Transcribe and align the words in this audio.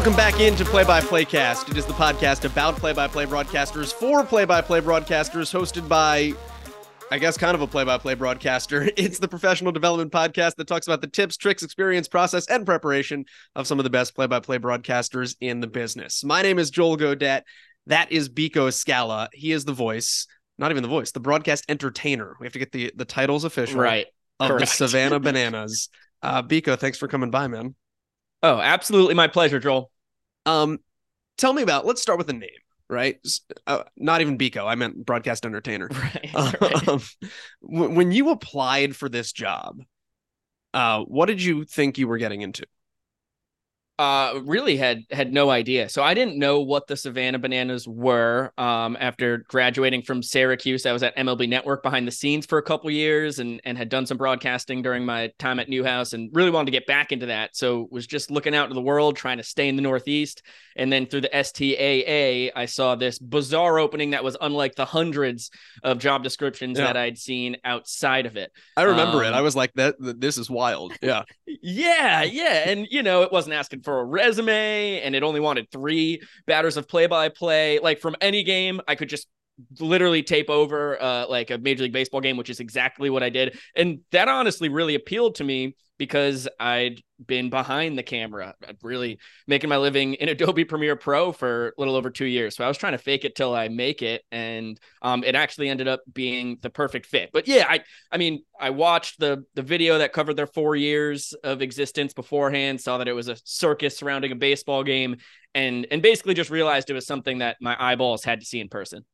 Welcome 0.00 0.16
back 0.16 0.40
into 0.40 0.64
Play 0.64 0.84
by 0.84 1.02
Playcast. 1.02 1.70
It 1.70 1.76
is 1.76 1.84
the 1.84 1.92
podcast 1.92 2.46
about 2.46 2.74
play 2.76 2.94
by 2.94 3.06
play 3.06 3.26
broadcasters 3.26 3.92
for 3.92 4.24
play 4.24 4.46
by 4.46 4.62
play 4.62 4.80
broadcasters, 4.80 5.52
hosted 5.52 5.86
by, 5.90 6.32
I 7.10 7.18
guess, 7.18 7.36
kind 7.36 7.54
of 7.54 7.60
a 7.60 7.66
play 7.66 7.84
by 7.84 7.98
play 7.98 8.14
broadcaster. 8.14 8.88
It's 8.96 9.18
the 9.18 9.28
professional 9.28 9.72
development 9.72 10.10
podcast 10.10 10.54
that 10.56 10.66
talks 10.68 10.86
about 10.86 11.02
the 11.02 11.06
tips, 11.06 11.36
tricks, 11.36 11.62
experience, 11.62 12.08
process, 12.08 12.46
and 12.46 12.64
preparation 12.64 13.26
of 13.54 13.66
some 13.66 13.78
of 13.78 13.84
the 13.84 13.90
best 13.90 14.14
play 14.14 14.26
by 14.26 14.40
play 14.40 14.56
broadcasters 14.58 15.36
in 15.38 15.60
the 15.60 15.66
business. 15.66 16.24
My 16.24 16.40
name 16.40 16.58
is 16.58 16.70
Joel 16.70 16.96
Godet. 16.96 17.42
That 17.86 18.10
is 18.10 18.30
Biko 18.30 18.68
Skalla. 18.70 19.28
He 19.34 19.52
is 19.52 19.66
the 19.66 19.74
voice, 19.74 20.26
not 20.56 20.70
even 20.70 20.82
the 20.82 20.88
voice, 20.88 21.10
the 21.12 21.20
broadcast 21.20 21.66
entertainer. 21.68 22.38
We 22.40 22.46
have 22.46 22.54
to 22.54 22.58
get 22.58 22.72
the, 22.72 22.90
the 22.96 23.04
titles 23.04 23.44
official 23.44 23.80
Right. 23.80 24.06
of 24.38 24.48
Correct. 24.48 24.60
the 24.62 24.66
Savannah 24.88 25.20
Bananas. 25.20 25.90
Uh, 26.22 26.42
Biko, 26.42 26.78
thanks 26.78 26.96
for 26.96 27.06
coming 27.06 27.30
by, 27.30 27.48
man. 27.48 27.74
Oh, 28.42 28.58
absolutely 28.58 29.14
my 29.14 29.28
pleasure, 29.28 29.60
Joel. 29.60 29.90
Um, 30.46 30.78
tell 31.36 31.52
me 31.52 31.62
about. 31.62 31.86
Let's 31.86 32.02
start 32.02 32.18
with 32.18 32.26
the 32.26 32.32
name, 32.32 32.50
right? 32.88 33.18
Uh, 33.66 33.84
not 33.96 34.20
even 34.20 34.38
Biko. 34.38 34.66
I 34.66 34.74
meant 34.74 35.04
broadcast 35.04 35.46
entertainer. 35.46 35.88
Right. 36.34 36.60
right. 36.60 36.88
Um, 36.88 37.02
when 37.60 38.12
you 38.12 38.30
applied 38.30 38.96
for 38.96 39.08
this 39.08 39.32
job, 39.32 39.82
uh, 40.74 41.02
what 41.02 41.26
did 41.26 41.42
you 41.42 41.64
think 41.64 41.98
you 41.98 42.08
were 42.08 42.18
getting 42.18 42.42
into? 42.42 42.66
Uh 44.00 44.40
really 44.44 44.78
had 44.78 45.04
had 45.10 45.30
no 45.30 45.50
idea 45.50 45.86
so 45.90 46.02
i 46.02 46.14
didn't 46.14 46.38
know 46.38 46.60
what 46.60 46.86
the 46.86 46.96
savannah 46.96 47.38
bananas 47.38 47.86
were 47.86 48.50
um 48.56 48.96
after 48.98 49.38
graduating 49.48 50.00
from 50.00 50.22
syracuse 50.22 50.86
i 50.86 50.92
was 50.92 51.02
at 51.02 51.14
mlb 51.18 51.46
network 51.46 51.82
behind 51.82 52.06
the 52.06 52.12
scenes 52.12 52.46
for 52.46 52.56
a 52.56 52.62
couple 52.62 52.90
years 52.90 53.38
and 53.40 53.60
and 53.64 53.76
had 53.76 53.90
done 53.90 54.06
some 54.06 54.16
broadcasting 54.16 54.80
during 54.80 55.04
my 55.04 55.30
time 55.38 55.60
at 55.60 55.68
newhouse 55.68 56.14
and 56.14 56.30
really 56.32 56.50
wanted 56.50 56.64
to 56.64 56.72
get 56.72 56.86
back 56.86 57.12
into 57.12 57.26
that 57.26 57.54
so 57.54 57.88
was 57.90 58.06
just 58.06 58.30
looking 58.30 58.54
out 58.54 58.68
to 58.68 58.74
the 58.74 58.80
world 58.80 59.16
trying 59.16 59.36
to 59.36 59.44
stay 59.44 59.68
in 59.68 59.76
the 59.76 59.82
northeast 59.82 60.42
and 60.76 60.90
then 60.90 61.04
through 61.04 61.20
the 61.20 61.28
staa 61.34 62.50
i 62.56 62.64
saw 62.64 62.94
this 62.94 63.18
bizarre 63.18 63.78
opening 63.78 64.10
that 64.12 64.24
was 64.24 64.36
unlike 64.40 64.74
the 64.76 64.86
hundreds 64.86 65.50
of 65.82 65.98
job 65.98 66.22
descriptions 66.22 66.78
Yeah. 66.78 66.86
that 66.86 66.96
i'd 66.96 67.18
seen 67.18 67.58
outside 67.64 68.24
of 68.24 68.36
it 68.38 68.50
I 68.76 68.84
remember 68.84 69.22
it. 69.24 69.28
Um, 69.28 69.34
I 69.34 69.42
was 69.42 69.54
like, 69.54 69.72
that. 69.74 69.96
This 69.98 70.38
is 70.38 70.48
wild. 70.48 70.92
Yeah. 71.02 71.24
Yeah, 71.62 72.22
yeah. 72.22 72.70
And, 72.70 72.86
you 72.90 73.02
know, 73.02 73.22
it 73.22 73.32
wasn't 73.32 73.54
asking 73.54 73.82
for 73.82 73.89
a 73.98 74.04
resume 74.04 75.00
and 75.00 75.14
it 75.14 75.22
only 75.22 75.40
wanted 75.40 75.70
three 75.70 76.22
batters 76.46 76.76
of 76.76 76.88
play 76.88 77.06
by 77.06 77.28
play. 77.28 77.78
Like 77.78 78.00
from 78.00 78.16
any 78.20 78.42
game, 78.42 78.80
I 78.86 78.94
could 78.94 79.08
just 79.08 79.26
literally 79.78 80.22
tape 80.22 80.50
over 80.50 81.00
uh, 81.00 81.26
like 81.28 81.50
a 81.50 81.58
Major 81.58 81.84
League 81.84 81.92
Baseball 81.92 82.20
game, 82.20 82.36
which 82.36 82.50
is 82.50 82.60
exactly 82.60 83.10
what 83.10 83.22
I 83.22 83.30
did. 83.30 83.58
And 83.74 84.00
that 84.12 84.28
honestly 84.28 84.68
really 84.68 84.94
appealed 84.94 85.36
to 85.36 85.44
me 85.44 85.74
because 86.00 86.48
I'd 86.58 87.02
been 87.26 87.50
behind 87.50 87.98
the 87.98 88.02
camera, 88.02 88.54
I'd 88.66 88.78
really 88.82 89.18
making 89.46 89.68
my 89.68 89.76
living 89.76 90.14
in 90.14 90.28
Adobe 90.30 90.64
Premiere 90.64 90.96
Pro 90.96 91.30
for 91.30 91.68
a 91.68 91.72
little 91.76 91.94
over 91.94 92.08
two 92.08 92.24
years. 92.24 92.56
So 92.56 92.64
I 92.64 92.68
was 92.68 92.78
trying 92.78 92.92
to 92.92 92.98
fake 92.98 93.26
it 93.26 93.36
till 93.36 93.54
I 93.54 93.68
make 93.68 94.00
it. 94.00 94.22
And 94.32 94.80
um, 95.02 95.22
it 95.24 95.34
actually 95.34 95.68
ended 95.68 95.88
up 95.88 96.00
being 96.10 96.56
the 96.62 96.70
perfect 96.70 97.04
fit. 97.04 97.28
But 97.34 97.46
yeah, 97.46 97.66
I 97.68 97.80
I 98.10 98.16
mean, 98.16 98.42
I 98.58 98.70
watched 98.70 99.20
the 99.20 99.44
the 99.54 99.62
video 99.62 99.98
that 99.98 100.14
covered 100.14 100.36
their 100.36 100.46
four 100.46 100.74
years 100.74 101.34
of 101.44 101.60
existence 101.60 102.14
beforehand, 102.14 102.80
saw 102.80 102.96
that 102.96 103.06
it 103.06 103.12
was 103.12 103.28
a 103.28 103.36
circus 103.44 103.98
surrounding 103.98 104.32
a 104.32 104.36
baseball 104.36 104.82
game, 104.82 105.16
and 105.54 105.86
and 105.90 106.00
basically 106.00 106.32
just 106.32 106.48
realized 106.48 106.88
it 106.88 106.94
was 106.94 107.06
something 107.06 107.38
that 107.38 107.58
my 107.60 107.76
eyeballs 107.78 108.24
had 108.24 108.40
to 108.40 108.46
see 108.46 108.60
in 108.60 108.70
person. 108.70 109.04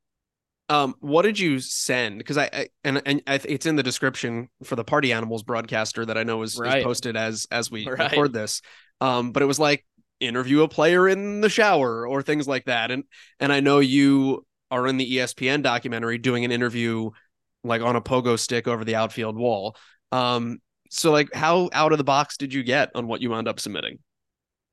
Um, 0.68 0.96
what 1.00 1.22
did 1.22 1.38
you 1.38 1.60
send? 1.60 2.18
Because 2.18 2.38
I, 2.38 2.50
I 2.52 2.68
and 2.82 3.00
and 3.06 3.22
I, 3.26 3.40
it's 3.44 3.66
in 3.66 3.76
the 3.76 3.82
description 3.82 4.48
for 4.64 4.74
the 4.74 4.84
Party 4.84 5.12
Animals 5.12 5.42
broadcaster 5.42 6.04
that 6.04 6.18
I 6.18 6.24
know 6.24 6.42
is, 6.42 6.54
is 6.58 6.84
posted 6.84 7.16
as 7.16 7.46
as 7.50 7.70
we 7.70 7.86
Right. 7.88 7.98
record 7.98 8.32
this. 8.32 8.62
Um, 9.00 9.32
but 9.32 9.42
it 9.42 9.46
was 9.46 9.58
like 9.58 9.84
interview 10.18 10.62
a 10.62 10.68
player 10.68 11.08
in 11.08 11.40
the 11.40 11.48
shower 11.48 12.06
or 12.06 12.22
things 12.22 12.48
like 12.48 12.64
that. 12.64 12.90
And 12.90 13.04
and 13.38 13.52
I 13.52 13.60
know 13.60 13.78
you 13.78 14.44
are 14.70 14.86
in 14.86 14.96
the 14.96 15.18
ESPN 15.18 15.62
documentary 15.62 16.18
doing 16.18 16.44
an 16.44 16.50
interview 16.50 17.10
like 17.62 17.82
on 17.82 17.96
a 17.96 18.00
pogo 18.00 18.38
stick 18.38 18.66
over 18.66 18.84
the 18.84 18.96
outfield 18.96 19.36
wall. 19.36 19.76
Um, 20.12 20.58
so 20.90 21.12
like 21.12 21.32
how 21.32 21.68
out 21.72 21.92
of 21.92 21.98
the 21.98 22.04
box 22.04 22.36
did 22.36 22.52
you 22.52 22.62
get 22.62 22.90
on 22.94 23.06
what 23.06 23.20
you 23.20 23.30
wound 23.30 23.48
up 23.48 23.60
submitting? 23.60 23.98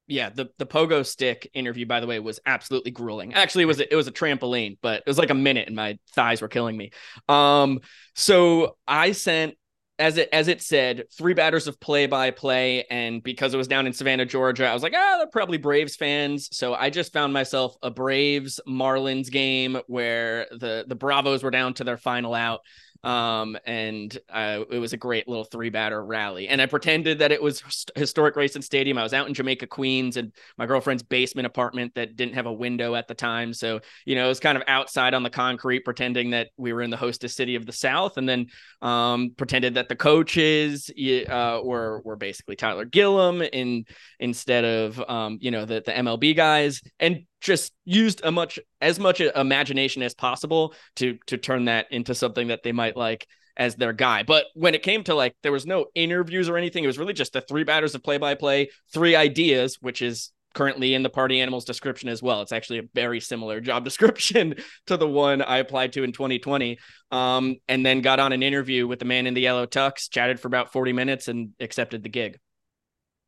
Yeah, 0.07 0.29
the 0.29 0.49
the 0.57 0.65
pogo 0.65 1.05
stick 1.05 1.49
interview, 1.53 1.85
by 1.85 2.01
the 2.01 2.07
way, 2.07 2.19
was 2.19 2.39
absolutely 2.45 2.91
grueling. 2.91 3.33
Actually, 3.33 3.63
it 3.63 3.67
was 3.67 3.79
a, 3.79 3.91
it 3.91 3.95
was 3.95 4.07
a 4.07 4.11
trampoline, 4.11 4.77
but 4.81 4.97
it 4.97 5.07
was 5.07 5.17
like 5.17 5.29
a 5.29 5.35
minute, 5.35 5.67
and 5.67 5.75
my 5.75 5.97
thighs 6.13 6.41
were 6.41 6.49
killing 6.49 6.75
me. 6.75 6.91
Um, 7.29 7.79
so 8.13 8.77
I 8.85 9.13
sent 9.13 9.55
as 9.99 10.17
it 10.17 10.29
as 10.31 10.47
it 10.47 10.61
said 10.61 11.03
three 11.15 11.33
batters 11.33 11.67
of 11.67 11.79
play 11.79 12.07
by 12.07 12.31
play, 12.31 12.83
and 12.89 13.21
because 13.21 13.53
it 13.53 13.57
was 13.57 13.67
down 13.67 13.87
in 13.87 13.93
Savannah, 13.93 14.25
Georgia, 14.25 14.67
I 14.67 14.73
was 14.73 14.83
like, 14.83 14.93
ah, 14.95 15.15
they're 15.17 15.27
probably 15.27 15.57
Braves 15.57 15.95
fans. 15.95 16.49
So 16.51 16.73
I 16.73 16.89
just 16.89 17.13
found 17.13 17.33
myself 17.33 17.75
a 17.83 17.91
Braves 17.91 18.59
Marlins 18.67 19.31
game 19.31 19.77
where 19.87 20.47
the 20.51 20.85
the 20.87 20.95
Bravos 20.95 21.43
were 21.43 21.51
down 21.51 21.73
to 21.75 21.83
their 21.83 21.97
final 21.97 22.33
out. 22.33 22.61
Um, 23.03 23.57
and 23.65 24.17
uh, 24.29 24.61
it 24.71 24.79
was 24.79 24.93
a 24.93 24.97
great 24.97 25.27
little 25.27 25.43
three 25.43 25.69
batter 25.69 26.03
rally. 26.03 26.47
And 26.47 26.61
I 26.61 26.67
pretended 26.67 27.19
that 27.19 27.33
it 27.33 27.43
was 27.43 27.61
historic 27.97 28.33
Grayson 28.33 28.61
Stadium. 28.61 28.97
I 28.97 29.03
was 29.03 29.13
out 29.13 29.27
in 29.27 29.33
Jamaica, 29.33 29.67
Queens, 29.67 30.15
and 30.15 30.31
my 30.57 30.65
girlfriend's 30.65 31.03
basement 31.03 31.45
apartment 31.45 31.95
that 31.95 32.15
didn't 32.15 32.35
have 32.35 32.45
a 32.45 32.53
window 32.53 32.95
at 32.95 33.09
the 33.09 33.13
time. 33.13 33.53
So, 33.53 33.81
you 34.05 34.15
know, 34.15 34.23
it 34.23 34.29
was 34.29 34.39
kind 34.39 34.57
of 34.57 34.63
outside 34.67 35.13
on 35.13 35.23
the 35.23 35.29
concrete, 35.29 35.83
pretending 35.83 36.29
that 36.29 36.51
we 36.55 36.71
were 36.71 36.81
in 36.81 36.91
the 36.91 36.97
hostess 36.97 37.35
city 37.35 37.55
of 37.55 37.65
the 37.65 37.73
South, 37.73 38.15
and 38.15 38.27
then 38.27 38.47
um, 38.81 39.33
pretended 39.35 39.73
that 39.73 39.89
the 39.93 39.97
coaches 39.97 40.89
uh, 41.29 41.59
were 41.63 42.01
were 42.03 42.15
basically 42.15 42.55
Tyler 42.55 42.85
Gillum 42.85 43.43
in 43.43 43.85
instead 44.19 44.65
of 44.65 44.99
um, 45.07 45.37
you 45.39 45.51
know 45.51 45.65
the 45.65 45.83
the 45.85 45.91
MLB 45.91 46.35
guys, 46.35 46.81
and 46.99 47.25
just 47.41 47.73
used 47.85 48.21
a 48.23 48.31
much 48.31 48.57
as 48.81 48.99
much 48.99 49.21
imagination 49.21 50.01
as 50.01 50.15
possible 50.15 50.73
to 50.95 51.19
to 51.27 51.37
turn 51.37 51.65
that 51.65 51.91
into 51.91 52.15
something 52.15 52.47
that 52.47 52.63
they 52.63 52.71
might 52.71 52.97
like 52.97 53.27
as 53.55 53.75
their 53.75 53.93
guy. 53.93 54.23
But 54.23 54.45
when 54.55 54.73
it 54.73 54.81
came 54.81 55.03
to 55.03 55.13
like 55.13 55.35
there 55.43 55.51
was 55.51 55.67
no 55.67 55.85
interviews 55.93 56.49
or 56.49 56.57
anything, 56.57 56.83
it 56.83 56.87
was 56.87 56.97
really 56.97 57.13
just 57.13 57.33
the 57.33 57.41
three 57.41 57.63
batters 57.63 57.93
of 57.93 58.01
play 58.01 58.17
by 58.17 58.33
play, 58.33 58.71
three 58.91 59.15
ideas, 59.15 59.77
which 59.79 60.01
is 60.01 60.31
currently 60.53 60.93
in 60.93 61.03
the 61.03 61.09
party 61.09 61.41
animals 61.41 61.65
description 61.65 62.09
as 62.09 62.21
well. 62.21 62.41
It's 62.41 62.51
actually 62.51 62.79
a 62.79 62.83
very 62.93 63.19
similar 63.19 63.59
job 63.59 63.83
description 63.85 64.55
to 64.87 64.97
the 64.97 65.07
one 65.07 65.41
I 65.41 65.57
applied 65.57 65.93
to 65.93 66.03
in 66.03 66.11
2020. 66.11 66.79
Um, 67.11 67.57
and 67.67 67.85
then 67.85 68.01
got 68.01 68.19
on 68.19 68.33
an 68.33 68.43
interview 68.43 68.87
with 68.87 68.99
the 68.99 69.05
man 69.05 69.27
in 69.27 69.33
the 69.33 69.41
yellow 69.41 69.65
tux, 69.65 70.09
chatted 70.09 70.39
for 70.39 70.47
about 70.47 70.71
40 70.71 70.93
minutes 70.93 71.27
and 71.27 71.51
accepted 71.59 72.03
the 72.03 72.09
gig. 72.09 72.39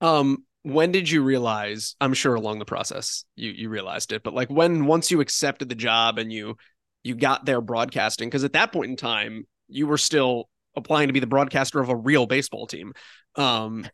Um, 0.02 0.46
when 0.64 0.92
did 0.92 1.10
you 1.10 1.24
realize? 1.24 1.96
I'm 2.02 2.14
sure 2.14 2.34
along 2.34 2.60
the 2.60 2.66
process 2.66 3.24
you 3.36 3.52
you 3.52 3.70
realized 3.70 4.12
it, 4.12 4.24
but 4.24 4.34
like 4.34 4.50
when 4.50 4.86
once 4.86 5.12
you 5.12 5.22
accepted 5.22 5.70
the 5.70 5.76
job 5.76 6.18
and 6.18 6.34
you 6.34 6.58
you 7.04 7.14
got 7.14 7.46
there 7.46 7.62
broadcasting, 7.62 8.28
because 8.28 8.44
at 8.44 8.54
that 8.54 8.74
point 8.74 8.90
in 8.90 8.98
time 8.98 9.46
you 9.68 9.86
were 9.86 10.00
still 10.00 10.50
applying 10.76 11.08
to 11.08 11.14
be 11.14 11.20
the 11.20 11.28
broadcaster 11.28 11.80
of 11.80 11.90
a 11.90 11.96
real 11.96 12.26
baseball 12.26 12.68
team. 12.68 12.94
Um, 13.36 13.88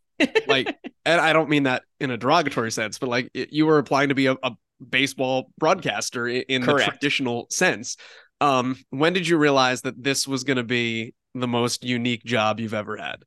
like, 0.47 0.75
and 1.05 1.19
I 1.21 1.33
don't 1.33 1.49
mean 1.49 1.63
that 1.63 1.83
in 1.99 2.11
a 2.11 2.17
derogatory 2.17 2.71
sense, 2.71 2.99
but 2.99 3.09
like 3.09 3.29
it- 3.33 3.51
you 3.53 3.65
were 3.65 3.77
applying 3.77 4.09
to 4.09 4.15
be 4.15 4.27
a, 4.27 4.35
a 4.43 4.51
baseball 4.89 5.51
broadcaster 5.57 6.27
i- 6.27 6.45
in 6.47 6.61
the 6.61 6.67
traditional 6.89 7.47
sense. 7.49 7.97
Um, 8.39 8.77
when 8.89 9.13
did 9.13 9.27
you 9.27 9.37
realize 9.37 9.81
that 9.81 10.01
this 10.03 10.27
was 10.27 10.43
going 10.43 10.57
to 10.57 10.63
be 10.63 11.13
the 11.35 11.47
most 11.47 11.83
unique 11.83 12.23
job 12.23 12.59
you've 12.59 12.73
ever 12.73 12.97
had? 12.97 13.23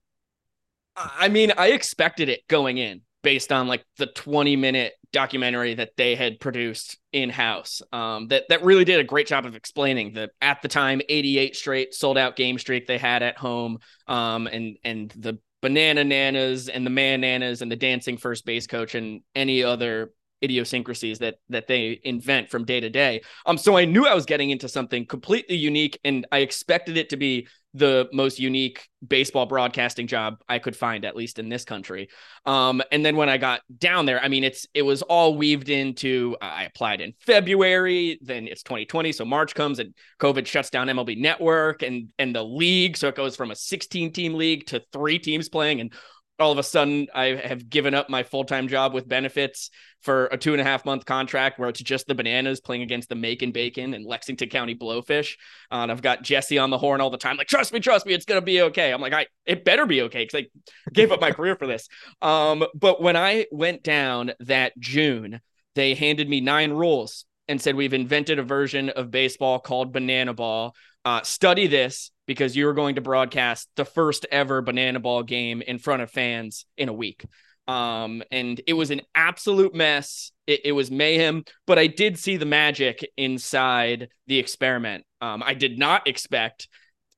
I 0.97 1.29
mean, 1.29 1.53
I 1.57 1.69
expected 1.69 2.29
it 2.29 2.47
going 2.49 2.79
in 2.79 3.03
based 3.23 3.51
on 3.53 3.67
like 3.67 3.85
the 3.97 4.07
20 4.07 4.55
minute 4.57 4.93
documentary 5.13 5.75
that 5.75 5.91
they 5.97 6.15
had 6.15 6.39
produced 6.41 6.99
in 7.13 7.31
house. 7.31 7.81
Um, 7.93 8.29
that 8.29 8.45
that 8.49 8.63
really 8.65 8.85
did 8.85 9.01
a 9.01 9.05
great 9.05 9.27
job 9.27 9.47
of 9.47 9.55
explaining 9.57 10.13
the 10.13 10.31
at 10.41 10.63
the 10.63 10.69
time 10.69 11.01
88 11.09 11.57
straight 11.57 11.95
sold 11.95 12.19
out 12.19 12.37
game 12.37 12.59
streak 12.59 12.87
they 12.87 12.99
had 12.99 13.23
at 13.23 13.39
home. 13.39 13.79
Um, 14.07 14.47
and 14.47 14.77
and 14.85 15.11
the 15.17 15.39
banana 15.65 16.05
nanas 16.05 16.69
and 16.69 16.85
the 16.85 16.91
man 16.91 17.23
nanas 17.23 17.63
and 17.63 17.73
the 17.73 17.77
dancing 17.77 18.19
first 18.19 18.45
base 18.45 18.67
coach 18.67 18.95
and 18.95 19.23
any 19.35 19.65
other 19.65 20.13
idiosyncrasies 20.43 21.21
that 21.21 21.37
that 21.49 21.67
they 21.69 21.99
invent 22.05 22.51
from 22.51 22.67
day 22.67 22.81
to 22.81 22.91
day. 22.91 23.23
Um, 23.47 23.57
so 23.57 23.75
I 23.75 23.87
knew 23.87 24.07
I 24.07 24.13
was 24.13 24.27
getting 24.27 24.51
into 24.51 24.69
something 24.69 25.07
completely 25.07 25.57
unique, 25.57 25.99
and 26.05 26.27
I 26.31 26.41
expected 26.41 26.99
it 26.99 27.09
to 27.09 27.17
be 27.17 27.49
the 27.75 28.09
most 28.13 28.39
unique 28.39 28.89
baseball 29.07 29.47
broadcasting 29.47 30.07
job 30.07 30.37
I 30.49 30.61
could 30.61 30.77
find, 30.77 31.05
at 31.05 31.17
least 31.17 31.39
in 31.39 31.49
this 31.49 31.65
country. 31.65 32.09
Um, 32.47 32.81
and 32.93 33.05
then 33.05 33.17
when 33.17 33.29
I 33.29 33.37
got 33.37 33.61
down 33.79 34.07
there, 34.07 34.23
I 34.23 34.29
mean, 34.29 34.45
it's 34.45 34.67
it 34.75 34.83
was 34.83 35.03
all 35.03 35.37
weaved 35.37 35.69
into. 35.69 36.37
I 36.41 36.65
applied 36.65 37.01
in 37.01 37.13
February, 37.21 38.19
then 38.23 38.47
it's 38.47 38.63
2020, 38.63 39.13
so 39.13 39.25
March 39.25 39.55
comes 39.55 39.81
and 39.81 39.95
COVID 40.21 40.47
shuts 40.47 40.71
down 40.71 40.87
MLB 40.87 41.19
Network 41.19 41.83
and 41.83 42.09
and 42.19 42.35
the 42.35 42.45
league, 42.45 42.97
so 42.97 43.09
it 43.09 43.17
goes 43.17 43.37
from 43.37 43.51
a 43.51 43.57
16 43.57 44.13
team 44.13 44.35
league 44.35 44.67
to 44.67 44.81
three 44.93 45.19
teams 45.19 45.49
playing, 45.49 45.81
and 45.81 45.93
all 46.39 46.51
of 46.51 46.59
a 46.59 46.63
sudden 46.63 47.07
I 47.15 47.27
have 47.27 47.69
given 47.69 47.95
up 47.95 48.11
my 48.11 48.23
full 48.23 48.45
time 48.45 48.69
job 48.69 48.93
with 48.93 49.09
benefits 49.09 49.71
for 50.03 50.27
a 50.27 50.37
two 50.37 50.53
and 50.53 50.61
a 50.61 50.65
half 50.65 50.85
month 50.85 51.05
contract 51.05 51.59
where 51.59 51.69
it's 51.69 51.81
just 51.81 52.07
the 52.07 52.15
bananas 52.15 52.61
playing 52.61 52.83
against 52.83 53.09
the 53.09 53.15
Macon 53.15 53.53
Bacon 53.53 53.95
and 53.95 54.05
Lexington 54.05 54.49
County 54.49 54.75
Blowfish. 54.75 55.37
Uh, 55.71 55.77
and 55.77 55.93
I've 55.93 56.03
got 56.03 56.23
Jesse 56.23 56.59
on 56.59 56.71
the 56.71 56.79
horn 56.79 57.01
all 57.01 57.11
the 57.11 57.19
time, 57.19 57.37
like, 57.37 57.47
trust 57.47 57.73
me, 57.73 57.81
trust 57.81 58.05
me, 58.05 58.15
it's 58.15 58.25
gonna 58.25 58.43
be 58.43 58.63
okay. 58.63 58.93
I'm 58.93 59.01
like, 59.01 59.13
I 59.13 59.27
it 59.47 59.65
better 59.65 59.87
be 59.87 60.03
okay 60.03 60.25
because 60.25 60.43
I 60.43 60.91
gave 60.93 61.13
up 61.13 61.21
my 61.21 61.31
career 61.33 61.57
for 61.57 61.67
this. 61.67 61.89
Um, 62.21 62.65
but 62.75 63.01
when 63.01 63.17
I 63.17 63.47
went 63.53 63.83
down 63.83 64.33
that 64.41 64.79
June, 64.79 65.41
they 65.75 65.95
handed 65.95 66.29
me 66.29 66.41
nine 66.41 66.73
rules 66.73 67.25
and 67.49 67.61
said, 67.61 67.77
We've 67.77 67.95
invented 67.95 68.39
a 68.39 68.43
version 68.43 68.91
of 68.91 69.11
baseball 69.11 69.59
called 69.59 69.93
Banana 69.93 70.35
Ball. 70.35 70.75
Uh, 71.05 71.23
study 71.23 71.67
this 71.67 72.11
because 72.27 72.57
you 72.57 72.69
are 72.69 72.75
going 72.75 72.95
to 72.95 73.01
broadcast 73.01 73.69
the 73.77 73.85
first 73.85 74.27
ever 74.31 74.63
Banana 74.63 75.01
Ball 75.01 75.23
game 75.23 75.63
in 75.63 75.79
front 75.79 76.03
of 76.03 76.11
fans 76.11 76.67
in 76.77 76.89
a 76.89 76.93
week. 76.93 77.25
Um, 77.67 78.23
and 78.31 78.61
it 78.67 78.75
was 78.75 78.91
an 78.91 79.01
absolute 79.15 79.75
mess. 79.75 80.33
It, 80.47 80.61
it, 80.67 80.73
was 80.73 80.91
mayhem, 80.91 81.45
but 81.67 81.79
I 81.79 81.87
did 81.87 82.19
see 82.19 82.37
the 82.37 82.45
magic 82.45 83.07
inside 83.17 84.09
the 84.27 84.39
experiment. 84.39 85.05
Um, 85.23 85.43
I 85.45 85.55
did 85.55 85.79
not 85.79 86.07
expect. 86.07 86.69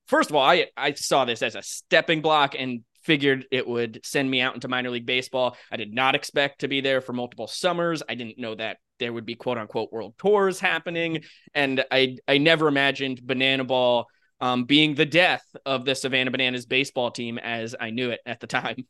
First 0.07 0.31
of 0.31 0.37
all, 0.37 0.45
I 0.45 0.67
I 0.77 0.93
saw 0.93 1.25
this 1.25 1.43
as 1.43 1.57
a 1.57 1.63
stepping 1.63 2.23
block 2.23 2.55
and 2.57 2.85
figured 3.03 3.47
it 3.51 3.67
would 3.67 4.01
send 4.05 4.31
me 4.31 4.41
out 4.41 4.55
into 4.55 4.69
minor 4.69 4.91
league 4.91 5.07
baseball. 5.07 5.57
I 5.71 5.77
did 5.77 5.93
not 5.93 6.15
expect 6.15 6.61
to 6.61 6.69
be 6.69 6.81
there 6.81 7.01
for 7.01 7.13
multiple 7.13 7.49
summers. 7.49 8.03
I 8.09 8.15
didn't 8.15 8.39
know 8.39 8.55
that 8.55 8.79
there 8.99 9.13
would 9.13 9.27
be 9.27 9.35
quote 9.35 9.59
unquote 9.59 9.93
world 9.93 10.15
tours 10.17 10.61
happening, 10.61 11.25
and 11.55 11.85
I 11.91 12.19
I 12.29 12.39
never 12.39 12.69
imagined 12.69 13.27
Banana 13.27 13.65
Ball 13.65 14.07
um, 14.41 14.65
being 14.65 14.95
the 14.95 15.07
death 15.07 15.45
of 15.65 15.85
the 15.85 15.95
Savannah 15.95 16.31
Bananas 16.31 16.67
baseball 16.67 17.11
team 17.11 17.39
as 17.39 17.75
I 17.79 17.91
knew 17.91 18.11
it 18.11 18.21
at 18.27 18.41
the 18.41 18.47
time. 18.47 18.87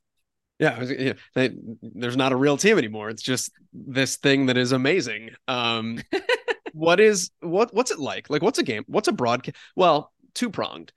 Yeah, 0.58 0.82
yeah 0.84 1.12
they, 1.34 1.50
there's 1.82 2.16
not 2.16 2.32
a 2.32 2.36
real 2.36 2.56
team 2.56 2.78
anymore. 2.78 3.10
It's 3.10 3.22
just 3.22 3.52
this 3.72 4.16
thing 4.16 4.46
that 4.46 4.56
is 4.56 4.72
amazing. 4.72 5.30
Um, 5.46 6.00
what 6.72 7.00
is 7.00 7.30
what 7.40 7.72
what's 7.74 7.90
it 7.90 7.98
like? 7.98 8.30
Like, 8.30 8.42
what's 8.42 8.58
a 8.58 8.62
game? 8.62 8.84
What's 8.86 9.08
a 9.08 9.12
broadcast? 9.12 9.56
Well, 9.74 10.12
two 10.34 10.50
pronged. 10.50 10.92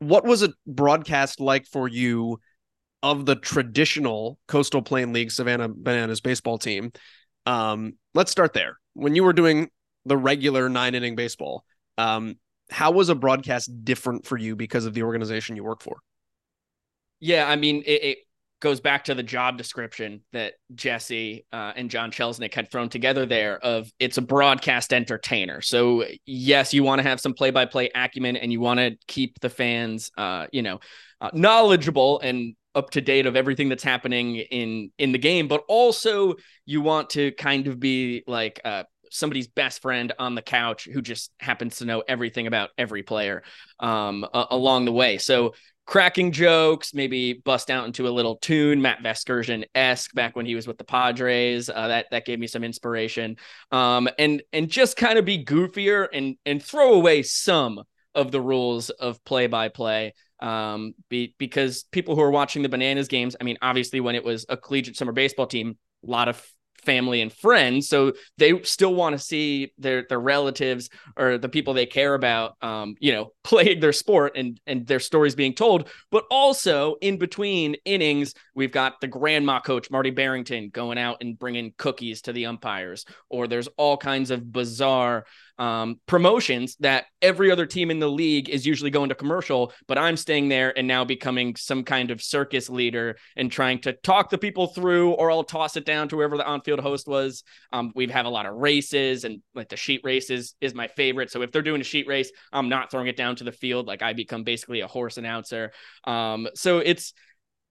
What 0.00 0.24
was 0.24 0.42
a 0.42 0.52
broadcast 0.66 1.40
like 1.40 1.66
for 1.66 1.88
you 1.88 2.40
of 3.02 3.26
the 3.26 3.36
traditional 3.36 4.38
Coastal 4.48 4.82
Plain 4.82 5.12
League 5.12 5.30
Savannah 5.30 5.68
Bananas 5.68 6.20
baseball 6.20 6.58
team? 6.58 6.92
Um, 7.46 7.94
let's 8.14 8.30
start 8.30 8.52
there. 8.52 8.78
When 8.94 9.14
you 9.14 9.24
were 9.24 9.32
doing 9.32 9.70
the 10.06 10.16
regular 10.16 10.68
nine 10.68 10.94
inning 10.94 11.16
baseball, 11.16 11.64
um, 11.98 12.36
how 12.74 12.90
was 12.90 13.08
a 13.08 13.14
broadcast 13.14 13.70
different 13.84 14.26
for 14.26 14.36
you 14.36 14.56
because 14.56 14.84
of 14.84 14.94
the 14.94 15.04
organization 15.04 15.54
you 15.54 15.62
work 15.62 15.80
for? 15.80 15.98
Yeah, 17.20 17.48
I 17.48 17.54
mean, 17.54 17.84
it, 17.86 18.02
it 18.02 18.18
goes 18.60 18.80
back 18.80 19.04
to 19.04 19.14
the 19.14 19.22
job 19.22 19.56
description 19.56 20.22
that 20.32 20.54
Jesse 20.74 21.46
uh, 21.52 21.72
and 21.76 21.88
John 21.88 22.10
Chelsnick 22.10 22.52
had 22.52 22.70
thrown 22.70 22.88
together 22.88 23.26
there 23.26 23.58
of 23.58 23.92
it's 24.00 24.18
a 24.18 24.22
broadcast 24.22 24.92
entertainer. 24.92 25.60
So 25.60 26.04
yes, 26.26 26.74
you 26.74 26.82
want 26.82 27.00
to 27.00 27.08
have 27.08 27.20
some 27.20 27.32
play-by-play 27.32 27.90
acumen 27.94 28.36
and 28.36 28.50
you 28.50 28.60
want 28.60 28.80
to 28.80 28.96
keep 29.06 29.38
the 29.40 29.50
fans, 29.50 30.10
uh, 30.18 30.48
you 30.50 30.62
know, 30.62 30.80
uh, 31.20 31.30
knowledgeable 31.32 32.18
and 32.20 32.56
up 32.74 32.90
to 32.90 33.00
date 33.00 33.26
of 33.26 33.36
everything 33.36 33.68
that's 33.68 33.84
happening 33.84 34.36
in 34.36 34.90
in 34.98 35.12
the 35.12 35.18
game, 35.18 35.46
but 35.46 35.62
also 35.68 36.34
you 36.66 36.80
want 36.80 37.10
to 37.10 37.30
kind 37.32 37.68
of 37.68 37.78
be 37.78 38.24
like 38.26 38.60
uh, 38.64 38.82
somebody's 39.14 39.46
best 39.46 39.80
friend 39.80 40.12
on 40.18 40.34
the 40.34 40.42
couch 40.42 40.88
who 40.92 41.00
just 41.00 41.32
happens 41.38 41.76
to 41.76 41.84
know 41.84 42.02
everything 42.06 42.46
about 42.46 42.70
every 42.76 43.02
player 43.02 43.42
um, 43.80 44.26
along 44.32 44.84
the 44.84 44.92
way. 44.92 45.18
So 45.18 45.54
cracking 45.86 46.32
jokes, 46.32 46.94
maybe 46.94 47.34
bust 47.34 47.70
out 47.70 47.86
into 47.86 48.08
a 48.08 48.10
little 48.10 48.36
tune, 48.36 48.82
Matt 48.82 49.02
Vasgersian 49.02 49.64
esque 49.74 50.14
back 50.14 50.34
when 50.34 50.46
he 50.46 50.54
was 50.54 50.66
with 50.66 50.78
the 50.78 50.84
Padres. 50.84 51.70
Uh, 51.70 51.88
that 51.88 52.06
that 52.10 52.24
gave 52.24 52.38
me 52.38 52.46
some 52.46 52.64
inspiration. 52.64 53.36
Um, 53.70 54.08
and 54.18 54.42
and 54.52 54.68
just 54.68 54.96
kind 54.96 55.18
of 55.18 55.24
be 55.24 55.44
goofier 55.44 56.08
and 56.12 56.36
and 56.44 56.62
throw 56.62 56.94
away 56.94 57.22
some 57.22 57.82
of 58.14 58.30
the 58.30 58.40
rules 58.40 58.90
of 58.90 59.22
play 59.24 59.46
by 59.46 59.68
play. 59.68 60.14
Um, 60.40 60.94
be, 61.08 61.34
because 61.38 61.84
people 61.84 62.16
who 62.16 62.20
are 62.20 62.30
watching 62.30 62.62
the 62.62 62.68
bananas 62.68 63.08
games, 63.08 63.36
I 63.40 63.44
mean, 63.44 63.56
obviously 63.62 64.00
when 64.00 64.14
it 64.14 64.24
was 64.24 64.44
a 64.48 64.56
collegiate 64.56 64.96
summer 64.96 65.12
baseball 65.12 65.46
team, 65.46 65.78
a 66.06 66.10
lot 66.10 66.28
of 66.28 66.46
family 66.84 67.20
and 67.20 67.32
friends 67.32 67.88
so 67.88 68.12
they 68.38 68.60
still 68.62 68.94
want 68.94 69.14
to 69.16 69.18
see 69.18 69.72
their 69.78 70.04
their 70.08 70.20
relatives 70.20 70.90
or 71.16 71.38
the 71.38 71.48
people 71.48 71.74
they 71.74 71.86
care 71.86 72.14
about 72.14 72.56
um 72.62 72.94
you 73.00 73.12
know 73.12 73.32
playing 73.44 73.80
their 73.80 73.92
sport 73.92 74.32
and 74.36 74.60
and 74.66 74.86
their 74.86 75.00
stories 75.00 75.34
being 75.34 75.54
told. 75.54 75.88
But 76.10 76.24
also 76.30 76.96
in 77.00 77.18
between 77.18 77.76
innings 77.84 78.34
we've 78.54 78.72
got 78.72 79.00
the 79.00 79.06
grandma 79.06 79.60
coach 79.60 79.90
marty 79.90 80.10
barrington 80.10 80.70
going 80.70 80.98
out 80.98 81.18
and 81.20 81.38
bringing 81.38 81.72
cookies 81.76 82.22
to 82.22 82.32
the 82.32 82.46
umpires 82.46 83.04
or 83.28 83.46
there's 83.46 83.68
all 83.76 83.96
kinds 83.96 84.30
of 84.30 84.50
bizarre 84.52 85.24
um, 85.58 86.00
promotions 86.06 86.76
that 86.80 87.06
every 87.22 87.50
other 87.50 87.66
team 87.66 87.90
in 87.90 87.98
the 87.98 88.08
league 88.08 88.48
is 88.48 88.66
usually 88.66 88.90
going 88.90 89.08
to 89.08 89.14
commercial, 89.14 89.72
but 89.86 89.98
I'm 89.98 90.16
staying 90.16 90.48
there 90.48 90.76
and 90.76 90.88
now 90.88 91.04
becoming 91.04 91.56
some 91.56 91.84
kind 91.84 92.10
of 92.10 92.22
circus 92.22 92.68
leader 92.68 93.16
and 93.36 93.50
trying 93.50 93.80
to 93.82 93.92
talk 93.92 94.30
the 94.30 94.38
people 94.38 94.66
through, 94.68 95.12
or 95.12 95.30
I'll 95.30 95.44
toss 95.44 95.76
it 95.76 95.84
down 95.84 96.08
to 96.08 96.16
whoever 96.16 96.36
the 96.36 96.46
on-field 96.46 96.80
host 96.80 97.06
was. 97.06 97.44
Um, 97.72 97.92
we 97.94 98.06
have 98.08 98.26
a 98.26 98.30
lot 98.30 98.46
of 98.46 98.54
races, 98.54 99.24
and 99.24 99.42
like 99.54 99.68
the 99.68 99.76
sheet 99.76 100.00
races 100.04 100.54
is 100.60 100.74
my 100.74 100.88
favorite. 100.88 101.30
So 101.30 101.42
if 101.42 101.52
they're 101.52 101.62
doing 101.62 101.80
a 101.80 101.84
sheet 101.84 102.06
race, 102.06 102.30
I'm 102.52 102.68
not 102.68 102.90
throwing 102.90 103.06
it 103.06 103.16
down 103.16 103.36
to 103.36 103.44
the 103.44 103.52
field. 103.52 103.86
Like 103.86 104.02
I 104.02 104.12
become 104.12 104.44
basically 104.44 104.80
a 104.80 104.88
horse 104.88 105.16
announcer. 105.16 105.72
Um, 106.04 106.48
so 106.54 106.78
it's 106.78 107.14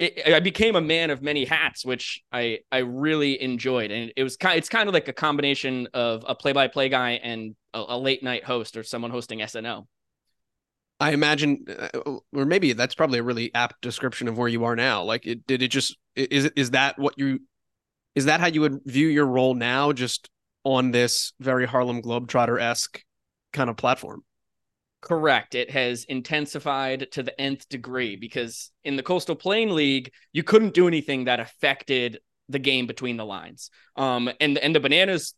it, 0.04 0.34
I 0.34 0.40
became 0.40 0.76
a 0.76 0.82
man 0.82 1.10
of 1.10 1.22
many 1.22 1.46
hats, 1.46 1.86
which 1.86 2.22
I 2.32 2.60
I 2.72 2.80
really 2.80 3.42
enjoyed, 3.42 3.92
and 3.92 4.12
it 4.16 4.24
was 4.24 4.38
kind. 4.38 4.58
It's 4.58 4.70
kind 4.70 4.88
of 4.88 4.94
like 4.94 5.08
a 5.08 5.14
combination 5.14 5.88
of 5.94 6.26
a 6.28 6.36
play-by-play 6.36 6.90
guy 6.90 7.12
and 7.24 7.56
a, 7.74 7.84
a 7.90 7.98
late 7.98 8.24
night 8.24 8.44
host 8.44 8.78
or 8.78 8.84
someone 8.84 9.12
hosting 9.12 9.40
SNL. 9.40 9.88
I 11.00 11.12
imagine, 11.12 11.66
uh, 11.68 12.18
or 12.32 12.46
maybe 12.46 12.74
that's 12.74 12.96
probably 12.96 13.20
a 13.20 13.24
really 13.24 13.54
apt 13.54 13.82
description 13.82 14.28
of 14.28 14.38
where 14.38 14.48
you 14.48 14.64
are 14.64 14.76
now. 14.76 15.04
Like, 15.04 15.26
it 15.26 15.46
did 15.48 15.62
it 15.62 15.70
just 15.70 15.98
is 16.16 16.46
is 16.56 16.72
that 16.72 16.98
what 16.98 17.16
you 17.18 17.40
is 18.16 18.26
that 18.26 18.40
how 18.40 18.48
you 18.48 18.62
would 18.62 18.82
view 18.86 19.08
your 19.08 19.26
role 19.26 19.56
now, 19.56 19.92
just 19.92 20.30
on 20.64 20.92
this 20.92 21.34
very 21.40 21.66
Harlem 21.66 22.02
Globetrotter 22.02 22.62
esque 22.62 23.02
kind 23.52 23.70
of 23.70 23.78
platform? 23.78 24.24
Correct. 25.04 25.54
It 25.54 25.70
has 25.70 26.06
intensified 26.06 27.12
to 27.12 27.24
the 27.24 27.40
nth 27.40 27.68
degree 27.68 28.16
because 28.16 28.72
in 28.86 28.96
the 28.96 29.04
Coastal 29.04 29.36
Plain 29.36 29.76
League, 29.76 30.12
you 30.32 30.44
couldn't 30.44 30.74
do 30.74 30.88
anything 30.88 31.26
that 31.26 31.42
affected 31.42 32.20
the 32.48 32.60
game 32.60 32.88
between 32.88 33.18
the 33.18 33.26
lines. 33.26 33.70
Um, 33.98 34.32
and 34.40 34.58
and 34.58 34.74
the 34.74 34.80
Bananas 34.80 35.34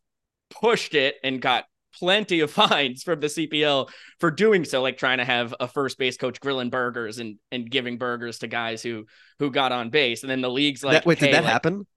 pushed 0.51 0.93
it 0.93 1.15
and 1.23 1.41
got 1.41 1.65
plenty 1.95 2.41
of 2.41 2.51
fines 2.69 3.01
from 3.01 3.19
the 3.19 3.27
CPL 3.27 3.89
for 4.19 4.29
doing 4.29 4.65
so, 4.65 4.83
like 4.83 4.99
trying 4.99 5.17
to 5.17 5.25
have 5.25 5.55
a 5.59 5.67
first 5.67 5.97
base 5.97 6.15
coach 6.15 6.39
grilling 6.39 6.69
burgers 6.69 7.17
and 7.17 7.39
and 7.51 7.69
giving 7.69 7.97
burgers 7.97 8.39
to 8.39 8.47
guys 8.47 8.83
who 8.83 9.07
who 9.39 9.49
got 9.49 9.71
on 9.71 9.89
base. 9.89 10.21
And 10.21 10.29
then 10.29 10.41
the 10.41 10.49
league's 10.49 10.83
like, 10.83 10.93
that, 10.93 11.05
wait, 11.07 11.17
hey, 11.17 11.27
did 11.27 11.35
that 11.35 11.43
like, 11.43 11.51
happen? 11.51 11.87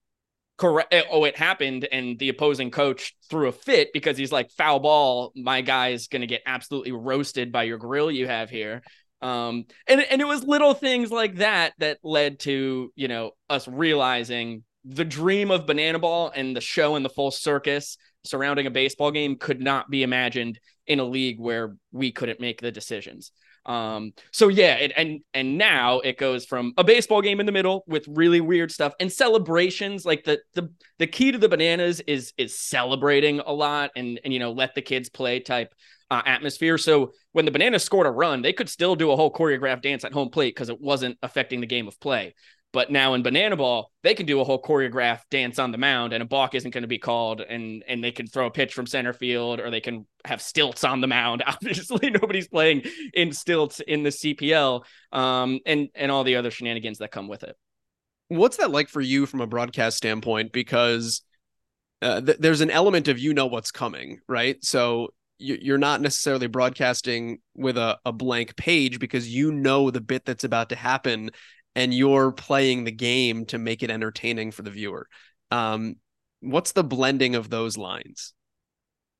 Correct 0.58 0.92
eh, 0.92 1.04
oh 1.10 1.24
it 1.24 1.36
happened 1.36 1.88
and 1.90 2.18
the 2.18 2.28
opposing 2.28 2.70
coach 2.70 3.16
threw 3.30 3.48
a 3.48 3.52
fit 3.52 3.92
because 3.92 4.18
he's 4.18 4.32
like 4.32 4.50
foul 4.50 4.80
ball 4.80 5.32
my 5.34 5.62
guy's 5.62 6.08
going 6.08 6.20
to 6.20 6.26
get 6.26 6.42
absolutely 6.44 6.92
roasted 6.92 7.52
by 7.52 7.62
your 7.62 7.78
grill 7.78 8.10
you 8.10 8.26
have 8.26 8.50
here. 8.50 8.82
Um 9.22 9.64
and 9.86 10.00
and 10.02 10.20
it 10.20 10.26
was 10.26 10.44
little 10.44 10.74
things 10.74 11.10
like 11.10 11.36
that 11.36 11.72
that 11.78 11.98
led 12.02 12.40
to 12.40 12.92
you 12.94 13.08
know 13.08 13.30
us 13.48 13.66
realizing 13.66 14.64
the 14.84 15.04
dream 15.04 15.50
of 15.50 15.66
banana 15.66 15.98
ball 15.98 16.30
and 16.34 16.54
the 16.54 16.60
show 16.60 16.96
and 16.96 17.04
the 17.04 17.10
full 17.10 17.30
circus 17.30 17.96
surrounding 18.24 18.66
a 18.66 18.70
baseball 18.70 19.10
game 19.10 19.36
could 19.36 19.60
not 19.60 19.90
be 19.90 20.02
imagined 20.02 20.58
in 20.86 21.00
a 21.00 21.04
league 21.04 21.38
where 21.38 21.76
we 21.92 22.10
couldn't 22.12 22.40
make 22.40 22.60
the 22.60 22.72
decisions 22.72 23.32
um, 23.68 24.14
so 24.32 24.48
yeah, 24.48 24.76
it, 24.76 24.92
and 24.96 25.20
and 25.34 25.58
now 25.58 26.00
it 26.00 26.16
goes 26.16 26.46
from 26.46 26.72
a 26.78 26.84
baseball 26.84 27.20
game 27.20 27.38
in 27.38 27.44
the 27.44 27.52
middle 27.52 27.84
with 27.87 28.08
really 28.08 28.40
weird 28.40 28.72
stuff 28.72 28.94
and 28.98 29.12
celebrations. 29.12 30.06
Like 30.06 30.25
the 30.25 30.40
the 30.54 30.70
the 30.98 31.06
key 31.06 31.32
to 31.32 31.38
the 31.38 31.50
bananas 31.50 32.00
is 32.00 32.32
is 32.38 32.58
celebrating 32.58 33.40
a 33.40 33.52
lot 33.52 33.90
and 33.94 34.18
and 34.25 34.32
you 34.32 34.38
know 34.38 34.52
let 34.52 34.75
the 34.75 34.80
kids 34.80 35.10
play 35.10 35.40
type 35.40 35.75
uh, 36.10 36.22
atmosphere. 36.25 36.78
So 36.78 37.12
when 37.32 37.44
the 37.44 37.50
bananas 37.50 37.84
scored 37.84 38.06
a 38.06 38.10
run, 38.10 38.40
they 38.40 38.54
could 38.54 38.70
still 38.70 38.96
do 38.96 39.10
a 39.10 39.16
whole 39.16 39.30
choreographed 39.30 39.82
dance 39.82 40.02
at 40.02 40.14
home 40.14 40.30
plate 40.30 40.54
because 40.54 40.70
it 40.70 40.80
wasn't 40.80 41.18
affecting 41.22 41.60
the 41.60 41.66
game 41.66 41.87
of 41.87 42.00
play. 42.00 42.34
But 42.72 42.90
now 42.90 43.14
in 43.14 43.22
Banana 43.22 43.56
Ball, 43.56 43.90
they 44.02 44.14
can 44.14 44.26
do 44.26 44.40
a 44.40 44.44
whole 44.44 44.60
choreographed 44.60 45.30
dance 45.30 45.58
on 45.58 45.72
the 45.72 45.78
mound, 45.78 46.12
and 46.12 46.22
a 46.22 46.26
balk 46.26 46.54
isn't 46.54 46.70
going 46.70 46.82
to 46.82 46.88
be 46.88 46.98
called, 46.98 47.40
and 47.40 47.82
and 47.88 48.04
they 48.04 48.12
can 48.12 48.26
throw 48.26 48.46
a 48.46 48.50
pitch 48.50 48.75
from 48.75 48.87
center 48.87 49.14
field, 49.14 49.58
or 49.58 49.70
they 49.70 49.80
can 49.80 50.06
have 50.26 50.42
stilts 50.42 50.84
on 50.84 51.00
the 51.00 51.06
mound. 51.06 51.42
Obviously, 51.46 52.10
nobody's 52.10 52.48
playing 52.48 52.82
in 53.14 53.32
stilts 53.32 53.80
in 53.80 54.02
the 54.02 54.10
CPL, 54.10 54.84
um, 55.12 55.60
and 55.64 55.88
and 55.94 56.12
all 56.12 56.25
the 56.25 56.37
other 56.37 56.50
shenanigans 56.50 56.98
that 56.98 57.10
come 57.10 57.26
with 57.26 57.42
it. 57.42 57.56
What's 58.28 58.58
that 58.58 58.70
like 58.70 58.90
for 58.90 59.00
you 59.00 59.25
from 59.25 59.40
a 59.40 59.46
broadcast 59.46 59.96
standpoint? 59.96 60.52
Because 60.52 61.22
uh, 62.02 62.20
th- 62.20 62.38
there's 62.38 62.60
an 62.60 62.70
element 62.70 63.08
of 63.08 63.18
you 63.18 63.32
know 63.32 63.46
what's 63.46 63.70
coming, 63.70 64.20
right? 64.28 64.62
So 64.62 65.08
you're 65.38 65.78
not 65.78 66.00
necessarily 66.00 66.48
broadcasting 66.48 67.38
with 67.54 67.78
a, 67.78 67.96
a 68.04 68.12
blank 68.12 68.56
page 68.56 68.98
because 68.98 69.32
you 69.32 69.52
know 69.52 69.90
the 69.90 70.00
bit 70.00 70.25
that's 70.25 70.42
about 70.42 70.70
to 70.70 70.76
happen 70.76 71.30
and 71.78 71.94
you're 71.94 72.32
playing 72.32 72.82
the 72.82 72.90
game 72.90 73.47
to 73.47 73.56
make 73.56 73.85
it 73.85 73.90
entertaining 73.90 74.50
for 74.50 74.62
the 74.62 74.70
viewer. 74.70 75.06
Um, 75.52 75.94
what's 76.40 76.73
the 76.73 76.82
blending 76.82 77.37
of 77.37 77.50
those 77.50 77.76
lines? 77.76 78.35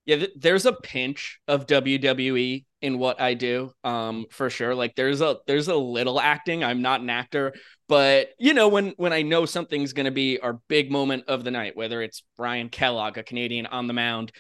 Yeah, 0.09 0.17
th- 0.17 0.33
there's 0.37 0.65
a 0.65 0.73
pinch 0.73 1.39
of 1.49 1.67
WWE 1.67 2.65
in 2.81 2.99
what 2.99 3.21
I 3.21 3.35
do. 3.35 3.73
Um, 3.85 4.25
for 4.31 4.49
sure. 4.49 4.75
Like 4.75 4.95
there's 4.95 5.21
a 5.21 5.37
there's 5.47 5.69
a 5.69 5.77
little 5.77 6.19
acting. 6.19 6.65
I'm 6.65 6.81
not 6.81 7.03
an 7.03 7.11
actor, 7.11 7.53
but 7.89 8.31
you 8.39 8.55
know, 8.55 8.69
when 8.69 8.95
when 8.97 9.13
I 9.13 9.21
know 9.21 9.45
something's 9.45 9.93
gonna 9.93 10.11
be 10.11 10.41
our 10.41 10.61
big 10.67 10.91
moment 10.91 11.25
of 11.29 11.45
the 11.45 11.51
night, 11.51 11.77
whether 11.77 12.01
it's 12.01 12.23
Brian 12.39 12.71
Kellogg, 12.71 13.19
a 13.19 13.23
Canadian 13.23 13.67
on 13.67 13.87
the 13.87 13.93
mound, 13.93 14.33